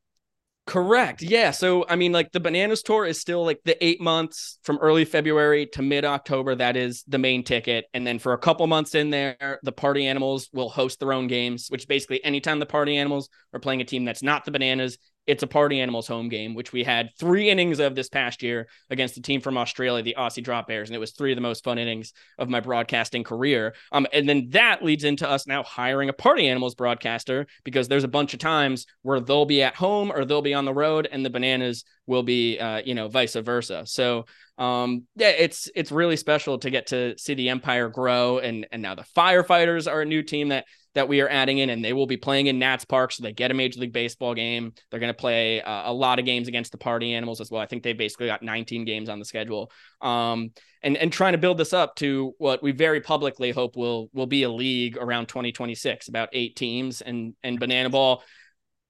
Correct. 0.65 1.21
Yeah. 1.21 1.51
So, 1.51 1.85
I 1.89 1.97
mean, 1.97 2.13
like 2.13 2.31
the 2.31 2.39
Bananas 2.39 2.83
Tour 2.83 3.05
is 3.05 3.19
still 3.19 3.43
like 3.43 3.59
the 3.65 3.83
eight 3.83 3.99
months 3.99 4.59
from 4.63 4.77
early 4.77 5.03
February 5.03 5.65
to 5.73 5.81
mid 5.81 6.05
October. 6.05 6.55
That 6.55 6.77
is 6.77 7.03
the 7.05 7.17
main 7.17 7.43
ticket. 7.43 7.85
And 7.93 8.07
then 8.07 8.17
for 8.17 8.31
a 8.31 8.37
couple 8.37 8.65
months 8.67 8.95
in 8.95 9.09
there, 9.09 9.59
the 9.63 9.73
Party 9.73 10.07
Animals 10.07 10.49
will 10.53 10.69
host 10.69 11.01
their 11.01 11.11
own 11.11 11.27
games, 11.27 11.67
which 11.67 11.85
basically 11.85 12.23
anytime 12.23 12.59
the 12.59 12.65
Party 12.65 12.95
Animals 12.95 13.27
are 13.53 13.59
playing 13.59 13.81
a 13.81 13.85
team 13.85 14.05
that's 14.05 14.23
not 14.23 14.45
the 14.45 14.51
Bananas, 14.51 14.97
it's 15.25 15.43
a 15.43 15.47
party 15.47 15.79
animals 15.79 16.07
home 16.07 16.29
game, 16.29 16.53
which 16.53 16.73
we 16.73 16.83
had 16.83 17.09
three 17.17 17.49
innings 17.49 17.79
of 17.79 17.95
this 17.95 18.09
past 18.09 18.43
year 18.43 18.67
against 18.89 19.15
the 19.15 19.21
team 19.21 19.41
from 19.41 19.57
Australia, 19.57 20.03
the 20.03 20.15
Aussie 20.17 20.43
Drop 20.43 20.67
Bears, 20.67 20.89
and 20.89 20.95
it 20.95 20.99
was 20.99 21.11
three 21.11 21.31
of 21.31 21.37
the 21.37 21.41
most 21.41 21.63
fun 21.63 21.77
innings 21.77 22.13
of 22.37 22.49
my 22.49 22.59
broadcasting 22.59 23.23
career. 23.23 23.73
Um, 23.91 24.05
and 24.11 24.27
then 24.27 24.49
that 24.49 24.83
leads 24.83 25.03
into 25.03 25.29
us 25.29 25.47
now 25.47 25.63
hiring 25.63 26.09
a 26.09 26.13
party 26.13 26.47
animals 26.47 26.75
broadcaster 26.75 27.47
because 27.63 27.87
there's 27.87 28.03
a 28.03 28.09
bunch 28.09 28.33
of 28.33 28.39
times 28.39 28.85
where 29.01 29.19
they'll 29.19 29.45
be 29.45 29.63
at 29.63 29.75
home 29.75 30.11
or 30.11 30.25
they'll 30.25 30.41
be 30.41 30.53
on 30.53 30.65
the 30.65 30.73
road, 30.73 31.07
and 31.11 31.25
the 31.25 31.29
bananas 31.29 31.85
will 32.05 32.23
be, 32.23 32.59
uh, 32.59 32.81
you 32.83 32.93
know, 32.93 33.07
vice 33.07 33.35
versa. 33.35 33.83
So 33.85 34.25
um, 34.57 35.03
yeah, 35.15 35.29
it's 35.29 35.69
it's 35.73 35.91
really 35.91 36.17
special 36.17 36.59
to 36.59 36.69
get 36.69 36.87
to 36.87 37.17
see 37.17 37.33
the 37.33 37.49
Empire 37.49 37.89
grow, 37.89 38.37
and 38.37 38.67
and 38.71 38.81
now 38.81 38.93
the 38.93 39.05
firefighters 39.15 39.91
are 39.91 40.01
a 40.01 40.05
new 40.05 40.21
team 40.21 40.49
that 40.49 40.65
that 40.95 41.07
we 41.07 41.21
are 41.21 41.29
adding 41.29 41.57
in, 41.57 41.69
and 41.69 41.83
they 41.83 41.93
will 41.93 42.05
be 42.05 42.17
playing 42.17 42.47
in 42.47 42.59
Nats 42.59 42.85
Park, 42.85 43.11
so 43.11 43.23
they 43.23 43.33
get 43.33 43.51
a 43.51 43.53
Major 43.53 43.79
League 43.79 43.93
Baseball 43.93 44.33
game. 44.33 44.73
They're 44.89 44.99
going 44.99 45.13
to 45.13 45.17
play 45.17 45.61
uh, 45.61 45.91
a 45.91 45.93
lot 45.93 46.19
of 46.19 46.25
games 46.25 46.47
against 46.47 46.71
the 46.71 46.77
Party 46.77 47.13
Animals 47.13 47.41
as 47.41 47.49
well. 47.49 47.61
I 47.61 47.65
think 47.65 47.83
they've 47.83 47.97
basically 47.97 48.27
got 48.27 48.43
19 48.43 48.85
games 48.85 49.09
on 49.09 49.19
the 49.19 49.25
schedule. 49.25 49.71
Um, 50.01 50.51
and 50.83 50.97
and 50.97 51.11
trying 51.11 51.31
to 51.31 51.37
build 51.37 51.57
this 51.57 51.73
up 51.73 51.95
to 51.95 52.33
what 52.37 52.61
we 52.61 52.71
very 52.71 53.01
publicly 53.01 53.51
hope 53.51 53.75
will 53.75 54.09
will 54.13 54.27
be 54.27 54.43
a 54.43 54.49
league 54.49 54.97
around 54.97 55.27
2026, 55.27 56.09
about 56.09 56.29
eight 56.33 56.55
teams, 56.55 57.01
and 57.01 57.33
and 57.43 57.59
Banana 57.59 57.89
Ball. 57.89 58.21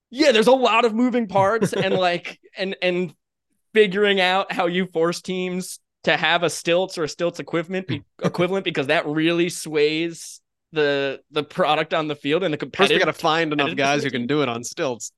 Yeah, 0.09 0.31
there's 0.31 0.47
a 0.47 0.51
lot 0.51 0.85
of 0.85 0.93
moving 0.93 1.27
parts, 1.27 1.73
and 1.73 1.93
like 1.93 2.39
and 2.57 2.75
and 2.81 3.13
figuring 3.73 4.19
out 4.19 4.51
how 4.51 4.67
you 4.67 4.87
force 4.87 5.21
teams 5.21 5.79
to 6.03 6.17
have 6.17 6.43
a 6.43 6.49
stilts 6.49 6.97
or 6.97 7.05
a 7.05 7.09
stilts 7.09 7.39
equivalent 7.39 7.87
be- 7.87 8.03
equivalent 8.23 8.65
because 8.65 8.87
that 8.87 9.05
really 9.07 9.49
sways 9.49 10.41
the 10.73 11.21
the 11.31 11.43
product 11.43 11.93
on 11.93 12.07
the 12.07 12.15
field 12.15 12.43
and 12.43 12.53
the 12.53 12.57
First, 12.57 12.91
we 12.91 12.97
competitive. 12.97 12.99
got 12.99 13.05
to 13.05 13.13
find 13.13 13.53
enough 13.53 13.75
guys 13.75 14.03
who 14.03 14.11
can 14.11 14.27
do 14.27 14.41
it 14.41 14.49
on 14.49 14.63
stilts. 14.63 15.11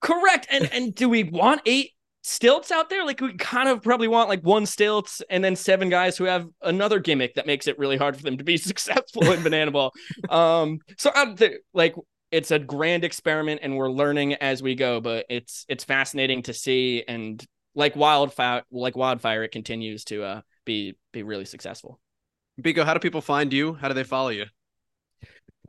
Correct. 0.00 0.46
And 0.50 0.72
and 0.72 0.94
do 0.94 1.08
we 1.08 1.24
want 1.24 1.62
eight 1.66 1.90
stilts 2.22 2.70
out 2.70 2.88
there? 2.90 3.04
Like 3.04 3.20
we 3.20 3.34
kind 3.34 3.68
of 3.68 3.82
probably 3.82 4.08
want 4.08 4.28
like 4.28 4.42
one 4.42 4.66
stilts 4.66 5.22
and 5.30 5.42
then 5.42 5.56
seven 5.56 5.88
guys 5.88 6.16
who 6.16 6.24
have 6.24 6.46
another 6.62 6.98
gimmick 7.00 7.34
that 7.34 7.46
makes 7.46 7.66
it 7.66 7.78
really 7.78 7.96
hard 7.96 8.16
for 8.16 8.22
them 8.22 8.38
to 8.38 8.44
be 8.44 8.56
successful 8.70 9.30
in 9.32 9.42
banana 9.42 9.70
ball. 9.70 9.92
Um, 10.28 10.78
so 10.98 11.10
I'm 11.14 11.36
th- 11.36 11.60
like 11.74 11.94
it's 12.30 12.50
a 12.50 12.58
grand 12.58 13.04
experiment 13.04 13.60
and 13.62 13.76
we're 13.76 13.90
learning 13.90 14.34
as 14.34 14.62
we 14.62 14.74
go, 14.74 15.00
but 15.00 15.26
it's 15.28 15.64
it's 15.68 15.84
fascinating 15.84 16.42
to 16.44 16.54
see 16.54 17.02
and 17.08 17.44
like 17.74 17.94
wildfire 17.96 18.62
like 18.70 18.96
wildfire 18.96 19.44
it 19.44 19.52
continues 19.52 20.02
to 20.04 20.24
uh 20.24 20.40
be 20.64 20.94
be 21.12 21.22
really 21.22 21.44
successful. 21.44 22.00
Biko, 22.60 22.84
how 22.84 22.94
do 22.94 23.00
people 23.00 23.20
find 23.20 23.52
you? 23.52 23.74
How 23.74 23.88
do 23.88 23.94
they 23.94 24.04
follow 24.04 24.28
you? 24.28 24.44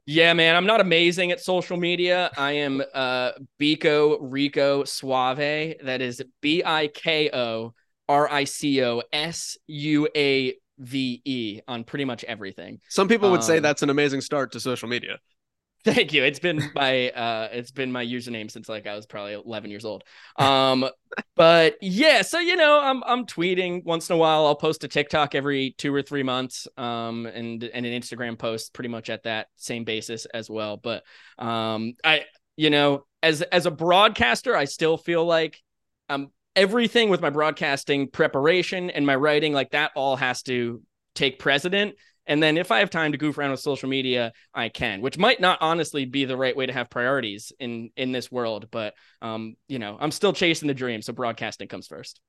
Yeah, 0.05 0.33
man, 0.33 0.55
I'm 0.55 0.65
not 0.65 0.81
amazing 0.81 1.31
at 1.31 1.39
social 1.39 1.77
media. 1.77 2.31
I 2.35 2.53
am 2.53 2.81
uh 2.93 3.31
Biko 3.59 4.17
Rico 4.19 4.83
Suave. 4.83 5.75
That 5.83 6.01
is 6.01 6.21
B 6.41 6.63
I 6.65 6.87
K 6.87 7.29
O 7.31 7.73
R 8.09 8.29
I 8.29 8.43
C 8.45 8.83
O 8.83 9.03
S 9.13 9.57
U 9.67 10.07
A 10.15 10.55
V 10.79 11.21
E 11.23 11.61
on 11.67 11.83
pretty 11.83 12.05
much 12.05 12.23
everything. 12.23 12.79
Some 12.89 13.07
people 13.07 13.29
would 13.31 13.43
say 13.43 13.57
Um, 13.57 13.63
that's 13.63 13.83
an 13.83 13.89
amazing 13.89 14.21
start 14.21 14.51
to 14.53 14.59
social 14.59 14.89
media. 14.89 15.19
Thank 15.83 16.13
you. 16.13 16.23
It's 16.23 16.39
been 16.39 16.61
my 16.75 17.09
uh 17.09 17.49
it's 17.51 17.71
been 17.71 17.91
my 17.91 18.05
username 18.05 18.51
since 18.51 18.69
like 18.69 18.85
I 18.85 18.95
was 18.95 19.05
probably 19.05 19.33
11 19.33 19.71
years 19.71 19.85
old. 19.85 20.03
Um 20.37 20.85
but 21.35 21.75
yeah, 21.81 22.21
so 22.21 22.39
you 22.39 22.55
know, 22.55 22.79
I'm 22.79 23.03
I'm 23.03 23.25
tweeting 23.25 23.83
once 23.83 24.09
in 24.09 24.15
a 24.15 24.17
while. 24.17 24.45
I'll 24.45 24.55
post 24.55 24.83
a 24.83 24.87
TikTok 24.87 25.33
every 25.33 25.73
2 25.77 25.93
or 25.93 26.01
3 26.01 26.23
months 26.23 26.67
um 26.77 27.25
and 27.25 27.63
and 27.63 27.85
an 27.85 27.99
Instagram 28.01 28.37
post 28.37 28.73
pretty 28.73 28.89
much 28.89 29.09
at 29.09 29.23
that 29.23 29.47
same 29.57 29.83
basis 29.83 30.25
as 30.25 30.49
well. 30.49 30.77
But 30.77 31.03
um 31.39 31.93
I 32.03 32.25
you 32.57 32.69
know, 32.69 33.05
as 33.23 33.41
as 33.41 33.65
a 33.65 33.71
broadcaster, 33.71 34.55
I 34.55 34.65
still 34.65 34.97
feel 34.97 35.25
like 35.25 35.59
um 36.09 36.31
everything 36.55 37.09
with 37.09 37.21
my 37.21 37.29
broadcasting 37.29 38.07
preparation 38.09 38.89
and 38.89 39.05
my 39.05 39.15
writing 39.15 39.53
like 39.53 39.71
that 39.71 39.91
all 39.95 40.15
has 40.15 40.43
to 40.43 40.81
take 41.15 41.39
precedent. 41.39 41.95
And 42.27 42.41
then 42.41 42.57
if 42.57 42.71
I 42.71 42.79
have 42.79 42.89
time 42.89 43.11
to 43.13 43.17
goof 43.17 43.37
around 43.37 43.51
with 43.51 43.59
social 43.59 43.89
media, 43.89 44.31
I 44.53 44.69
can, 44.69 45.01
which 45.01 45.17
might 45.17 45.41
not 45.41 45.57
honestly 45.61 46.05
be 46.05 46.25
the 46.25 46.37
right 46.37 46.55
way 46.55 46.65
to 46.65 46.73
have 46.73 46.89
priorities 46.89 47.51
in 47.59 47.89
in 47.95 48.11
this 48.11 48.31
world. 48.31 48.67
But 48.71 48.93
um, 49.21 49.55
you 49.67 49.79
know, 49.79 49.97
I'm 49.99 50.11
still 50.11 50.33
chasing 50.33 50.67
the 50.67 50.73
dream, 50.73 51.01
so 51.01 51.13
broadcasting 51.13 51.67
comes 51.67 51.87
first. 51.87 52.21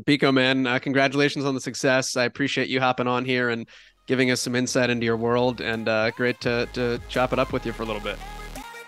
Biko, 0.00 0.32
man, 0.34 0.66
uh, 0.66 0.78
congratulations 0.78 1.44
on 1.44 1.54
the 1.54 1.60
success. 1.60 2.16
I 2.16 2.24
appreciate 2.24 2.68
you 2.68 2.80
hopping 2.80 3.06
on 3.06 3.24
here 3.24 3.50
and 3.50 3.68
giving 4.06 4.30
us 4.30 4.40
some 4.40 4.54
insight 4.54 4.90
into 4.90 5.04
your 5.04 5.16
world, 5.16 5.60
and 5.60 5.88
uh, 5.88 6.10
great 6.12 6.40
to 6.42 6.68
to 6.74 7.00
chop 7.08 7.32
it 7.32 7.38
up 7.38 7.52
with 7.52 7.66
you 7.66 7.72
for 7.72 7.82
a 7.82 7.86
little 7.86 8.02
bit. 8.02 8.18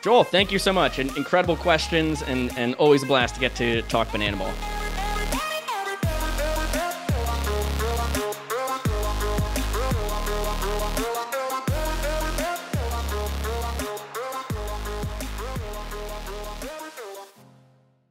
Joel, 0.03 0.25
thank 0.25 0.53
you 0.53 0.59
so 0.59 0.73
much, 0.73 0.99
and 1.01 1.15
incredible 1.17 1.57
questions, 1.57 2.23
and 2.23 2.57
and 2.57 2.75
always 2.77 3.03
a 3.03 3.07
blast 3.07 3.35
to 3.35 3.41
get 3.41 3.55
to 3.57 3.83
talk 3.83 4.11
banana 4.13 4.37
ball. 4.37 4.86